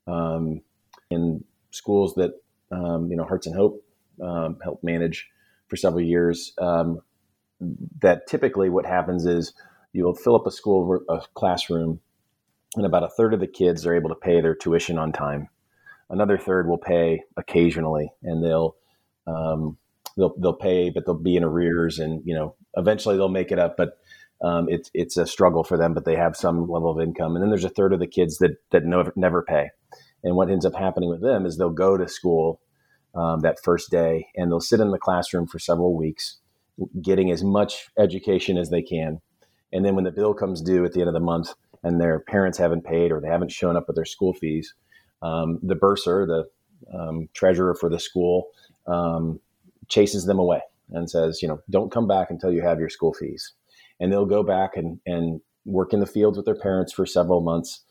[0.08, 0.62] um,
[1.10, 2.32] in schools that
[2.72, 3.84] um, you know hearts and hope
[4.22, 5.30] um, help manage
[5.68, 6.54] for several years
[8.00, 9.54] that typically what happens is
[9.94, 12.00] you'll fill up a school a classroom
[12.76, 15.50] and about a third of the kids are able to pay their tuition on time.
[16.10, 18.76] Another third will pay occasionally, and they'll
[19.28, 19.78] um,
[20.18, 23.60] they'll they'll pay, but they'll be in arrears, and you know eventually they'll make it
[23.60, 23.78] up.
[23.78, 23.98] But
[24.44, 27.36] um, it's it's a struggle for them, but they have some level of income.
[27.36, 29.70] And then there's a third of the kids that that never never pay,
[30.24, 32.60] And what ends up happening with them is they'll go to school
[33.14, 36.40] um, that first day and they'll sit in the classroom for several weeks,
[37.02, 39.20] getting as much education as they can.
[39.74, 42.20] And then when the bill comes due at the end of the month and their
[42.20, 44.74] parents haven't paid or they haven't shown up with their school fees,
[45.22, 48.48] um, the bursar, the um, treasurer for the school,
[48.88, 49.40] um,
[49.88, 53.14] chases them away and says, you know, don't come back until you have your school
[53.14, 53.54] fees.
[54.02, 57.40] And they'll go back and, and work in the fields with their parents for several
[57.40, 57.86] months,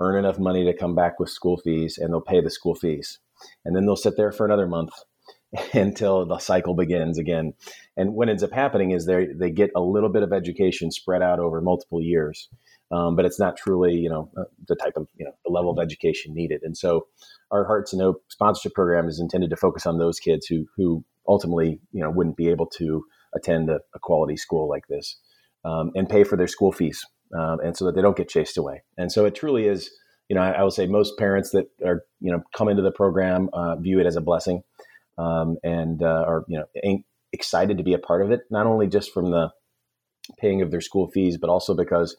[0.00, 3.18] earn enough money to come back with school fees, and they'll pay the school fees.
[3.64, 4.92] And then they'll sit there for another month
[5.72, 7.54] until the cycle begins again.
[7.96, 11.22] And what ends up happening is they they get a little bit of education spread
[11.22, 12.48] out over multiple years,
[12.90, 15.70] um, but it's not truly you know uh, the type of you know the level
[15.70, 16.62] of education needed.
[16.62, 17.06] And so,
[17.50, 21.04] our Hearts and Hope sponsorship program is intended to focus on those kids who who
[21.28, 25.18] ultimately you know wouldn't be able to attend a, a quality school like this
[25.66, 27.04] um, and pay for their school fees,
[27.36, 28.82] um, and so that they don't get chased away.
[28.96, 29.90] And so it truly is,
[30.28, 32.92] you know, I, I will say most parents that are you know come into the
[32.92, 34.62] program uh, view it as a blessing,
[35.18, 37.02] um, and uh, are you know
[37.32, 39.50] excited to be a part of it, not only just from the
[40.38, 42.16] paying of their school fees, but also because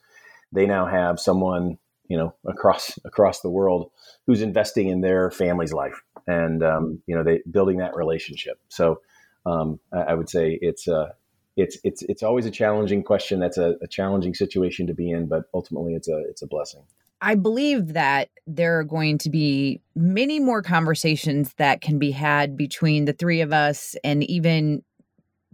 [0.52, 1.78] they now have someone
[2.08, 3.92] you know across across the world
[4.26, 9.00] who's investing in their family's life and um, you know they building that relationship so
[9.46, 11.12] um, I, I, would say it's uh,
[11.58, 13.40] it's it's it's always a challenging question.
[13.40, 16.84] That's a, a challenging situation to be in, but ultimately, it's a it's a blessing.
[17.20, 22.56] I believe that there are going to be many more conversations that can be had
[22.56, 24.84] between the three of us and even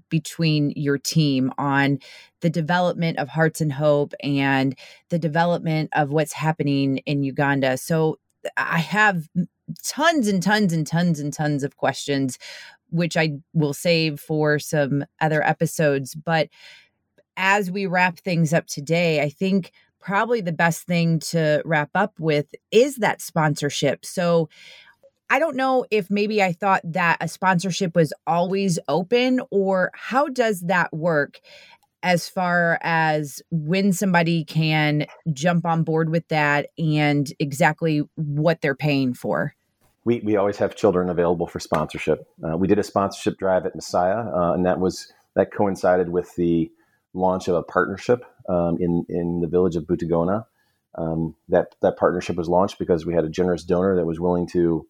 [0.10, 1.99] between your team on
[2.41, 4.78] the development of Hearts and Hope and
[5.08, 7.78] the development of what's happening in Uganda.
[7.78, 8.20] So
[8.58, 9.30] I have
[9.84, 12.38] tons and tons and tons and tons of questions
[12.94, 16.16] which I will save for some other episodes.
[16.16, 16.50] But
[17.36, 22.14] as we wrap things up today, I think probably the best thing to wrap up
[22.20, 24.06] with is that sponsorship.
[24.06, 24.50] So
[25.30, 30.28] I don't know if maybe I thought that a sponsorship was always open or how
[30.28, 31.39] does that work
[32.04, 38.76] as far as when somebody can jump on board with that and exactly what they're
[38.76, 39.56] paying for?
[40.06, 42.28] We, we always have children available for sponsorship.
[42.43, 46.36] Uh, we did a sponsorship drive at Messiah, uh, and that was that coincided with
[46.36, 46.72] the
[47.14, 50.45] launch of a partnership um, in in the village of Butagona.
[50.95, 54.47] Um, that that partnership was launched because we had a generous donor that was willing
[54.49, 54.86] to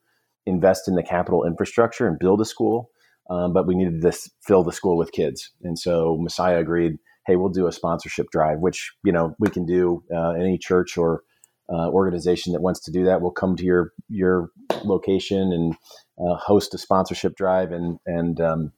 [0.45, 2.89] invest in the capital infrastructure and build a school,
[3.29, 4.11] um, but we needed to
[4.41, 6.97] fill the school with kids, and so Messiah agreed.
[7.25, 10.97] Hey, we'll do a sponsorship drive, which you know we can do uh, any church
[10.97, 11.23] or
[11.71, 14.49] uh, organization that wants to do that will come to your your
[14.83, 15.75] location and
[16.19, 18.71] uh, host a sponsorship drive and and um,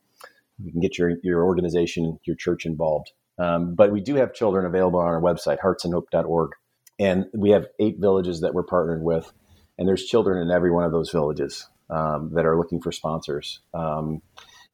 [0.60, 3.12] you can get your your organization your church involved.
[3.38, 6.52] Um, but we do have children available on our website heartsandhope.org
[7.00, 9.32] and we have eight villages that we're partnered with
[9.78, 13.60] and there's children in every one of those villages um, that are looking for sponsors.
[13.74, 14.22] Um,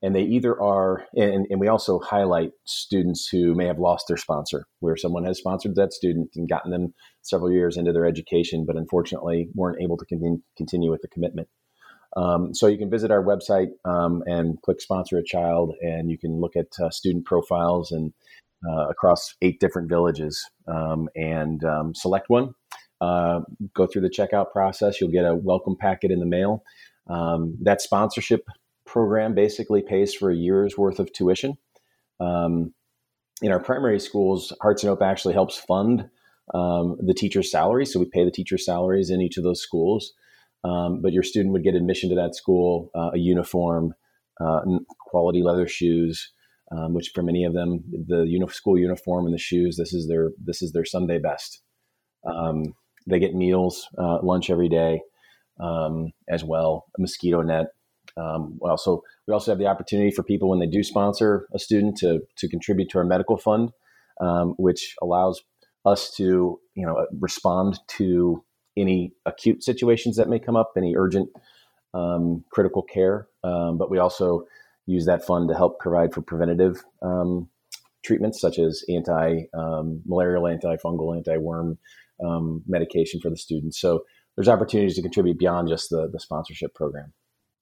[0.02, 4.18] and they either are and, and, we also highlight students who may have lost their
[4.18, 8.66] sponsor where someone has sponsored that student and gotten them several years into their education
[8.66, 11.48] but unfortunately weren't able to continue, with the commitment.
[12.18, 16.18] Um, so you can visit our website um, and click sponsor a child and you
[16.18, 18.14] can look at uh, student profiles and
[18.68, 20.44] uh, across eight different villages.
[20.68, 22.54] Um, and um, select one
[23.02, 23.42] uh,
[23.74, 25.02] go through the checkout process.
[25.02, 26.64] You'll get a welcome packet in the mail.
[27.10, 28.46] Um, that sponsorship
[28.92, 31.58] program basically pays for a year's worth of tuition.
[32.20, 32.74] Um,
[33.42, 36.10] in our primary schools, Hearts and Hope actually helps fund
[36.54, 37.86] um, the teacher's salary.
[37.86, 40.14] So we pay the teacher's salaries in each of those schools.
[40.64, 43.94] Um, but your student would get admission to that school, uh, a uniform,
[44.40, 44.60] uh,
[45.00, 46.32] quality leather shoes,
[46.72, 50.08] um, which for many of them, the uni- school uniform and the shoes, this is
[50.08, 51.62] their this is their Sunday best.
[52.26, 52.76] Um,
[53.08, 55.02] they get meals, uh, lunch every day
[55.60, 57.68] um, as well, a mosquito net,
[58.18, 61.60] um, we also we also have the opportunity for people when they do sponsor a
[61.60, 63.72] student to to contribute to our medical fund,
[64.20, 65.42] um, which allows
[65.86, 68.44] us to you know respond to
[68.78, 71.30] any acute situations that may come up, any urgent
[71.94, 73.28] um, critical care.
[73.44, 74.46] Um, but we also
[74.86, 77.50] use that fund to help provide for preventative um,
[78.04, 81.78] treatments such as anti um, malarial, antifungal, anti worm
[82.68, 83.80] medication for the students.
[83.80, 84.04] So
[84.36, 87.14] there's opportunities to contribute beyond just the the sponsorship program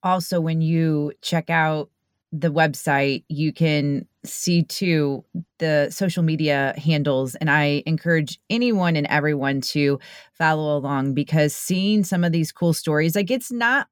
[0.04, 1.90] also when you check out
[2.32, 5.24] the website, you can see too
[5.58, 7.36] the social media handles.
[7.36, 10.00] And I encourage anyone and everyone to
[10.34, 13.88] follow along because seeing some of these cool stories, like it's not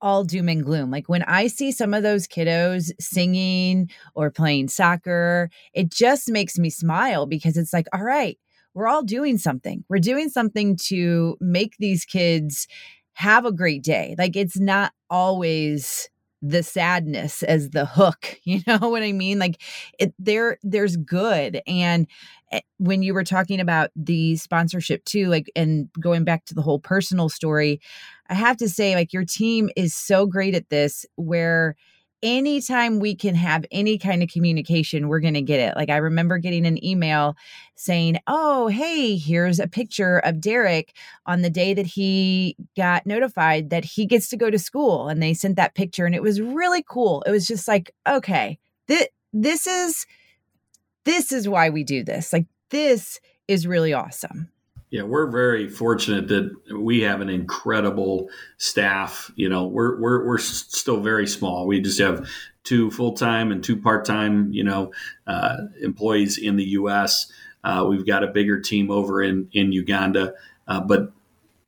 [0.00, 0.90] all doom and gloom.
[0.90, 6.58] Like when I see some of those kiddos singing or playing soccer, it just makes
[6.58, 8.38] me smile because it's like, all right,
[8.74, 9.84] we're all doing something.
[9.88, 12.68] We're doing something to make these kids
[13.16, 14.14] have a great day.
[14.18, 16.10] Like it's not always
[16.42, 19.60] the sadness as the hook you know what i mean like
[19.98, 22.06] it there there's good and
[22.52, 26.60] eh, when you were talking about the sponsorship too like and going back to the
[26.60, 27.80] whole personal story
[28.28, 31.74] i have to say like your team is so great at this where
[32.22, 35.76] anytime we can have any kind of communication, we're going to get it.
[35.76, 37.36] Like I remember getting an email
[37.74, 40.94] saying, Oh, hey, here's a picture of Derek
[41.26, 45.08] on the day that he got notified that he gets to go to school.
[45.08, 47.22] And they sent that picture and it was really cool.
[47.26, 48.58] It was just like, okay,
[48.88, 50.06] th- this is
[51.04, 52.32] this is why we do this.
[52.32, 54.50] Like this is really awesome.
[54.90, 59.32] Yeah, we're very fortunate that we have an incredible staff.
[59.34, 61.66] You know, we're we're we're still very small.
[61.66, 62.28] We just have
[62.62, 64.52] two full time and two part time.
[64.52, 64.92] You know,
[65.26, 67.32] uh, employees in the U.S.
[67.64, 70.34] Uh, we've got a bigger team over in in Uganda,
[70.68, 71.12] uh, but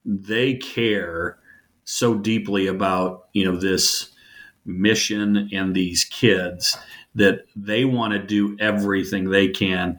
[0.05, 1.39] they care
[1.85, 4.11] so deeply about you know this
[4.65, 6.77] mission and these kids
[7.17, 9.99] that they want to do everything they can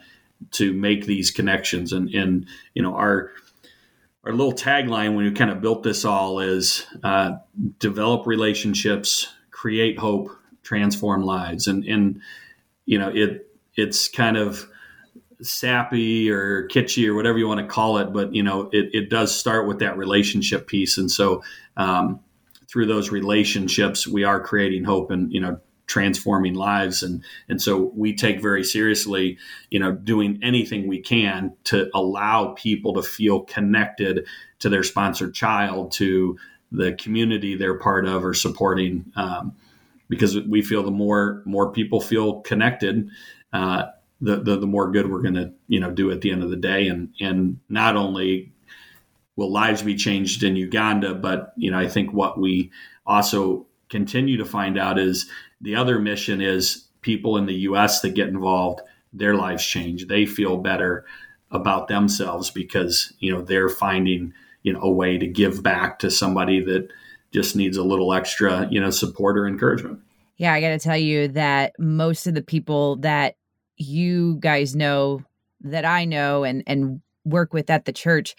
[0.51, 1.93] to make these connections.
[1.93, 3.31] And, and you know, our
[4.25, 7.37] our little tagline when we kind of built this all is uh,
[7.79, 10.29] develop relationships, create hope,
[10.63, 11.67] transform lives.
[11.67, 12.21] And and
[12.85, 14.67] you know, it it's kind of
[15.41, 19.09] sappy or kitschy or whatever you want to call it, but you know, it, it
[19.09, 20.97] does start with that relationship piece.
[20.97, 21.43] And so
[21.77, 22.19] um,
[22.69, 25.59] through those relationships, we are creating hope and, you know,
[25.89, 27.03] transforming lives.
[27.03, 29.37] And and so we take very seriously
[29.69, 34.25] you know doing anything we can to allow people to feel connected
[34.59, 36.37] to their sponsored child to
[36.71, 39.55] the community they're part of or supporting um,
[40.07, 43.09] because we feel the more more people feel connected
[43.51, 43.85] uh,
[44.21, 46.49] the, the, the more good we're going to you know do at the end of
[46.49, 46.87] the day.
[46.87, 48.51] And and not only
[49.35, 52.71] will lives be changed in Uganda but you know I think what we
[53.05, 55.27] also continue to find out is
[55.61, 58.81] the other mission is people in the US that get involved,
[59.13, 60.07] their lives change.
[60.07, 61.05] They feel better
[61.51, 64.33] about themselves because, you know, they're finding,
[64.63, 66.89] you know, a way to give back to somebody that
[67.31, 69.99] just needs a little extra, you know, support or encouragement.
[70.37, 73.35] Yeah, I got to tell you that most of the people that
[73.77, 75.23] you guys know
[75.61, 78.35] that I know and and work with at the church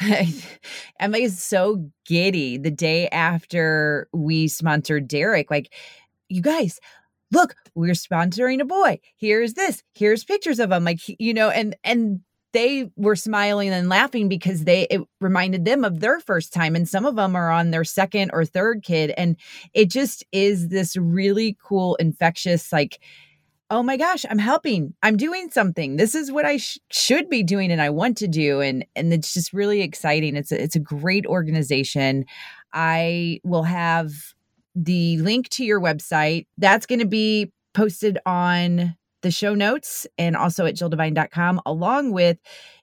[1.00, 5.50] Emma is so giddy the day after we sponsored Derek.
[5.50, 5.72] Like,
[6.28, 6.80] you guys,
[7.32, 9.00] look, we're sponsoring a boy.
[9.16, 9.82] Here's this.
[9.94, 10.84] Here's pictures of him.
[10.84, 12.20] Like, you know, and and
[12.52, 16.88] they were smiling and laughing because they it reminded them of their first time and
[16.88, 19.36] some of them are on their second or third kid and
[19.74, 23.00] it just is this really cool infectious like
[23.70, 27.42] oh my gosh i'm helping i'm doing something this is what i sh- should be
[27.42, 30.76] doing and i want to do and and it's just really exciting it's a, it's
[30.76, 32.24] a great organization
[32.72, 34.34] i will have
[34.74, 36.46] the link to your website.
[36.56, 42.38] That's going to be posted on the show notes and also at jilldevine.com, along with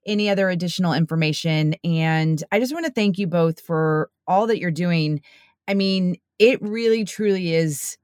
[0.05, 1.75] any other additional information.
[1.83, 5.21] And I just want to thank you both for all that you're doing.
[5.67, 7.97] I mean, it really, truly is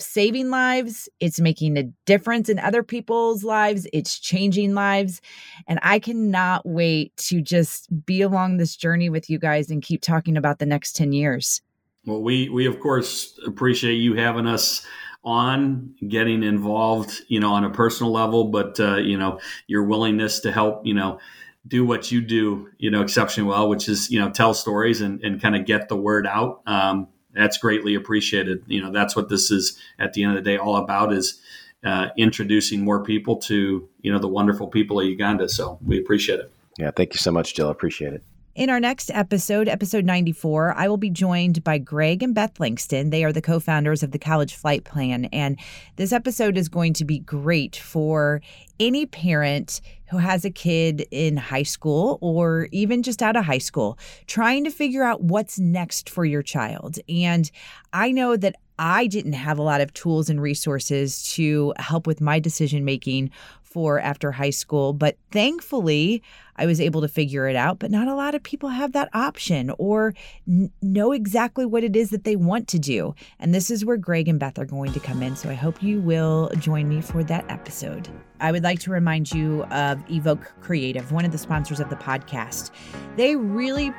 [0.00, 1.08] saving lives.
[1.20, 3.86] It's making a difference in other people's lives.
[3.92, 5.20] It's changing lives.
[5.66, 10.02] And I cannot wait to just be along this journey with you guys and keep
[10.02, 11.62] talking about the next 10 years.
[12.06, 14.86] Well, we we of course appreciate you having us
[15.24, 20.40] on, getting involved, you know, on a personal level, but uh, you know, your willingness
[20.40, 21.18] to help, you know,
[21.66, 25.22] do what you do, you know, exceptionally well, which is you know tell stories and
[25.22, 26.60] and kind of get the word out.
[26.66, 28.64] Um, that's greatly appreciated.
[28.66, 31.40] You know, that's what this is at the end of the day all about is
[31.82, 35.48] uh, introducing more people to you know the wonderful people of Uganda.
[35.48, 36.50] So we appreciate it.
[36.78, 37.70] Yeah, thank you so much, Jill.
[37.70, 38.22] Appreciate it.
[38.54, 43.10] In our next episode, episode 94, I will be joined by Greg and Beth Langston.
[43.10, 45.24] They are the co founders of the College Flight Plan.
[45.26, 45.58] And
[45.96, 48.40] this episode is going to be great for
[48.78, 53.58] any parent who has a kid in high school or even just out of high
[53.58, 53.98] school,
[54.28, 56.98] trying to figure out what's next for your child.
[57.08, 57.50] And
[57.92, 62.20] I know that I didn't have a lot of tools and resources to help with
[62.20, 63.30] my decision making
[63.62, 66.22] for after high school, but thankfully,
[66.56, 69.08] I was able to figure it out, but not a lot of people have that
[69.12, 70.14] option or
[70.46, 73.14] n- know exactly what it is that they want to do.
[73.38, 75.36] And this is where Greg and Beth are going to come in.
[75.36, 78.08] So I hope you will join me for that episode.
[78.40, 81.96] I would like to remind you of Evoke Creative, one of the sponsors of the
[81.96, 82.70] podcast.
[83.16, 83.92] They really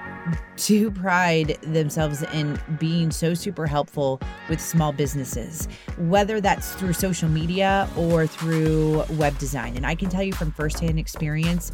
[0.58, 7.30] do pride themselves in being so super helpful with small businesses, whether that's through social
[7.30, 9.76] media or through web design.
[9.78, 11.72] And I can tell you from firsthand experience,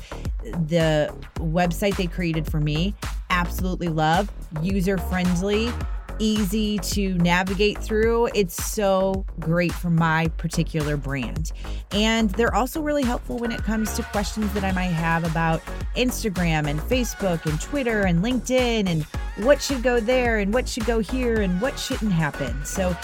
[0.71, 2.95] the website they created for me
[3.29, 5.71] absolutely love, user friendly,
[6.19, 8.27] easy to navigate through.
[8.35, 11.51] It's so great for my particular brand.
[11.91, 15.61] And they're also really helpful when it comes to questions that I might have about
[15.95, 19.03] Instagram and Facebook and Twitter and LinkedIn and
[19.45, 22.63] what should go there and what should go here and what shouldn't happen.
[22.65, 22.95] So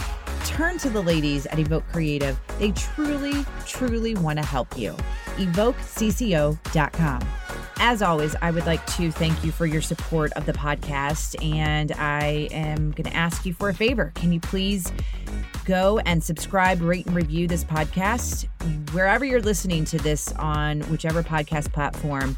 [0.45, 2.39] turn to the ladies at Evoke Creative.
[2.59, 4.95] They truly, truly want to help you.
[5.37, 7.21] EvokeCCO.com.
[7.79, 11.41] As always, I would like to thank you for your support of the podcast.
[11.45, 14.11] And I am going to ask you for a favor.
[14.15, 14.91] Can you please
[15.65, 18.47] go and subscribe, rate, and review this podcast
[18.93, 22.35] wherever you're listening to this on whichever podcast platform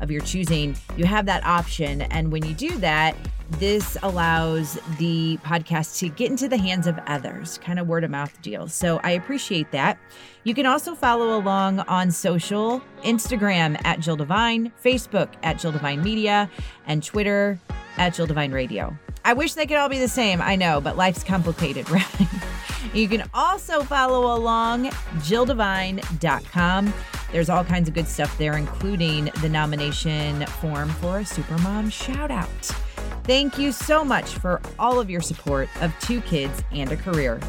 [0.00, 0.76] of your choosing?
[0.96, 2.02] You have that option.
[2.02, 3.16] And when you do that,
[3.52, 8.10] this allows the podcast to get into the hands of others, kind of word of
[8.10, 8.68] mouth deal.
[8.68, 9.98] So I appreciate that.
[10.44, 16.02] You can also follow along on social Instagram at Jill Devine, Facebook at Jill Devine
[16.02, 16.50] Media,
[16.86, 17.58] and Twitter
[17.96, 18.96] at Jill Devine Radio.
[19.24, 22.06] I wish they could all be the same, I know, but life's complicated, right?
[22.92, 24.86] you can also follow along
[25.20, 26.92] jilldevine.com.
[27.30, 32.30] There's all kinds of good stuff there, including the nomination form for a Supermom shout
[32.30, 32.91] out.
[33.24, 37.40] Thank you so much for all of your support of two kids and a career.